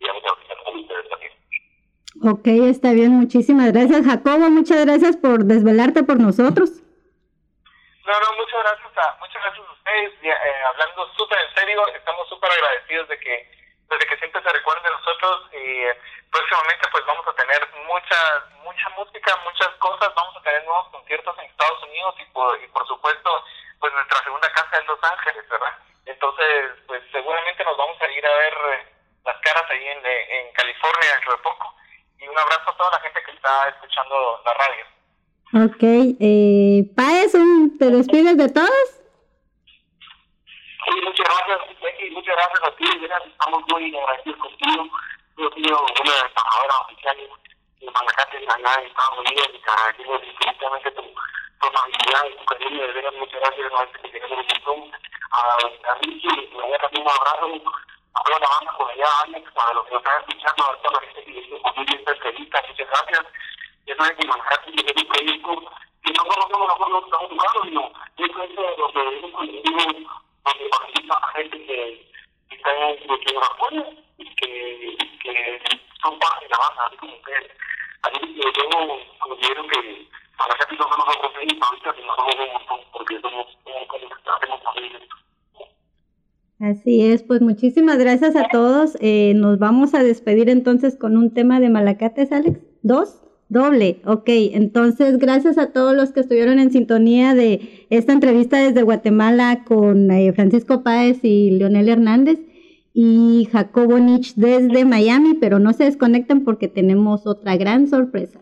y 0.00 0.06
vamos 0.06 0.24
a 0.24 0.64
con 0.64 0.78
ustedes 0.80 1.08
también. 1.08 1.17
Ok, 2.22 2.46
está 2.70 2.92
bien, 2.92 3.12
muchísimas 3.12 3.72
gracias. 3.72 4.04
Jacobo, 4.04 4.50
muchas 4.50 4.84
gracias 4.84 5.16
por 5.16 5.44
desvelarte 5.44 6.02
por 6.02 6.18
nosotros. 6.18 6.82
No, 8.08 8.14
no, 8.20 8.36
muchas 8.40 8.60
gracias 8.64 8.92
a, 8.96 9.16
muchas 9.20 9.42
gracias 9.42 9.68
a 9.68 9.72
ustedes. 9.72 10.12
Eh, 10.22 10.32
hablando 10.66 11.12
súper 11.12 11.38
en 11.38 11.54
serio, 11.54 11.86
estamos 11.88 12.28
súper 12.28 12.50
agradecidos 12.50 13.08
de 13.08 13.20
que, 13.20 13.50
de 13.84 13.98
que 13.98 14.16
siempre 14.16 14.42
se 14.42 14.48
recuerden 14.48 14.84
de 14.84 14.90
nosotros 14.90 15.50
y 15.52 15.84
eh, 15.84 16.00
próximamente 16.32 16.88
pues 16.90 17.04
vamos 17.04 17.26
a 17.28 17.34
tener 17.34 17.60
mucha, 17.84 18.16
mucha 18.64 18.88
música, 18.96 19.36
muchas 19.44 19.68
cosas, 19.76 20.08
vamos 20.14 20.36
a 20.36 20.42
tener 20.42 20.64
nuevos 20.64 20.88
conciertos 20.88 21.36
en 21.38 21.44
Estados 21.44 21.82
Unidos 21.84 22.14
y 22.18 22.24
por, 22.32 22.62
y 22.62 22.66
por 22.68 22.86
supuesto 22.88 23.44
pues 23.78 23.92
nuestra 23.92 24.24
segunda 24.24 24.52
casa 24.52 24.78
en 24.78 24.86
Los 24.86 25.04
Ángeles, 25.04 25.48
¿verdad? 25.48 25.76
Entonces 26.06 26.80
pues 26.86 27.02
seguramente 27.12 27.64
nos 27.64 27.76
vamos 27.76 28.00
a 28.00 28.08
ir 28.08 28.26
a 28.26 28.36
ver 28.36 28.54
eh, 28.72 28.86
las 29.24 29.36
caras 29.40 29.64
ahí 29.70 29.86
en, 29.86 30.06
en 30.06 30.52
California 30.52 31.12
dentro 31.12 31.32
de 31.32 31.42
poco. 31.42 31.77
Un 32.38 32.42
abrazo 32.44 32.70
a 32.70 32.76
toda 32.76 32.90
la 32.92 33.00
gente 33.00 33.20
que 33.24 33.32
está 33.32 33.68
escuchando 33.68 34.40
la 34.44 34.54
radio. 34.54 34.84
Ok, 35.66 35.82
eh, 36.20 36.86
Paez, 36.94 37.32
¿te 37.80 37.90
despides 37.90 38.36
de 38.36 38.48
todos? 38.48 39.02
Sí, 40.86 40.92
muchas 41.02 41.26
gracias, 41.26 41.80
Becky, 41.82 42.10
muchas 42.10 42.36
gracias 42.36 42.62
a 42.62 42.76
ti, 42.76 42.84
estamos 43.26 43.64
muy 43.72 43.96
agradecidos 43.96 44.38
contigo. 44.38 44.86
Yo 45.36 45.48
he 45.48 45.54
sido 45.54 45.82
una 45.82 46.14
embajadora 46.30 46.74
oficial 46.86 47.16
de 47.16 47.90
Malacate 47.90 48.36
allá 48.38 48.82
en 48.82 48.86
Estados 48.86 49.18
Unidos 49.18 49.48
y 49.52 49.58
te 49.58 49.70
agradecemos 49.70 50.22
infinitamente 50.22 50.90
tu, 50.92 51.02
tu 51.02 51.66
amabilidad 51.66 52.22
y 52.30 52.36
tu 52.38 52.44
cariño, 52.44 52.86
de 52.86 52.92
veras, 52.92 53.14
muchas 53.18 53.40
gracias, 53.40 53.66
que 53.66 54.22
un 54.30 54.46
montón. 54.46 55.00
A, 55.30 55.90
a 55.90 55.94
Ricky, 56.02 56.28
le 56.28 56.62
voy 56.62 56.72
a 56.72 57.00
un 57.00 57.08
abrazo 57.08 57.46
a 58.18 58.22
toda 58.24 58.38
la 58.40 58.48
banda 58.48 58.72
por 58.76 58.90
allá, 58.90 59.06
Alex, 59.24 59.50
a 59.56 59.72
los 59.74 59.86
que 59.86 59.94
nos 59.94 60.02
están 60.02 60.20
escuchando, 60.20 60.64
a 60.64 60.76
toda 60.82 61.00
la 61.00 61.06
gente 61.06 61.24
que 61.24 62.12
entrevista, 62.12 62.64
muchas 62.68 62.88
gracias. 62.88 63.26
Ya 63.86 63.96
sabes 63.96 64.16
que 64.16 64.26
es 64.26 65.02
un 65.02 65.08
proyecto 65.08 65.72
que 66.02 66.12
no 66.12 66.22
solo 66.24 66.42
somos 66.50 66.68
nosotros 66.68 67.04
estamos 67.04 67.30
buscando, 67.30 67.64
sino 67.64 68.42
es 68.42 68.78
lo 68.78 68.92
que 68.92 69.16
es 69.16 69.24
un 69.24 69.32
colectivo 69.32 69.78
donde 70.44 70.68
participa 70.70 71.32
gente 71.36 71.66
que, 71.66 72.10
que 72.48 72.56
está 72.56 72.70
en 72.90 73.20
que 73.20 73.32
nos 73.32 73.50
apoya 73.50 73.86
y 74.18 74.34
que, 74.34 74.96
que 75.22 75.62
son 76.02 76.18
la 76.18 76.58
banda, 76.58 76.86
así 76.86 76.96
como 76.96 77.14
ustedes. 77.14 77.52
Así 78.02 78.18
que 78.18 78.40
yo 78.40 78.98
considero 79.20 79.66
que 79.68 80.08
para 80.36 80.54
que 80.54 80.76
no 80.76 80.82
somos 80.82 80.98
nosotros 80.98 81.32
ahorita, 81.34 81.94
sino 81.94 82.14
somos 82.16 82.34
un 82.34 82.52
montón, 82.52 82.80
porque 82.92 83.20
somos 83.20 83.46
que 83.64 84.30
hacemos 84.30 84.62
familia. 84.62 85.00
Así 86.58 87.02
es, 87.02 87.22
pues 87.22 87.40
muchísimas 87.40 87.98
gracias 87.98 88.34
a 88.34 88.48
todos. 88.50 88.96
Eh, 89.00 89.32
nos 89.36 89.60
vamos 89.60 89.94
a 89.94 90.02
despedir 90.02 90.48
entonces 90.48 90.96
con 90.96 91.16
un 91.16 91.30
tema 91.30 91.60
de 91.60 91.70
Malacates, 91.70 92.32
Alex. 92.32 92.58
¿Dos? 92.82 93.20
Doble, 93.48 94.00
ok. 94.04 94.24
Entonces, 94.26 95.18
gracias 95.18 95.56
a 95.56 95.72
todos 95.72 95.94
los 95.94 96.10
que 96.10 96.20
estuvieron 96.20 96.58
en 96.58 96.70
sintonía 96.72 97.34
de 97.34 97.86
esta 97.90 98.12
entrevista 98.12 98.58
desde 98.58 98.82
Guatemala 98.82 99.64
con 99.64 100.10
eh, 100.10 100.32
Francisco 100.32 100.82
Páez 100.82 101.20
y 101.22 101.52
Leonel 101.52 101.88
Hernández 101.88 102.40
y 102.92 103.48
Jacobo 103.52 103.98
Nich 104.00 104.34
desde 104.34 104.84
Miami, 104.84 105.34
pero 105.34 105.60
no 105.60 105.72
se 105.72 105.84
desconecten 105.84 106.44
porque 106.44 106.66
tenemos 106.66 107.26
otra 107.26 107.56
gran 107.56 107.86
sorpresa. 107.86 108.36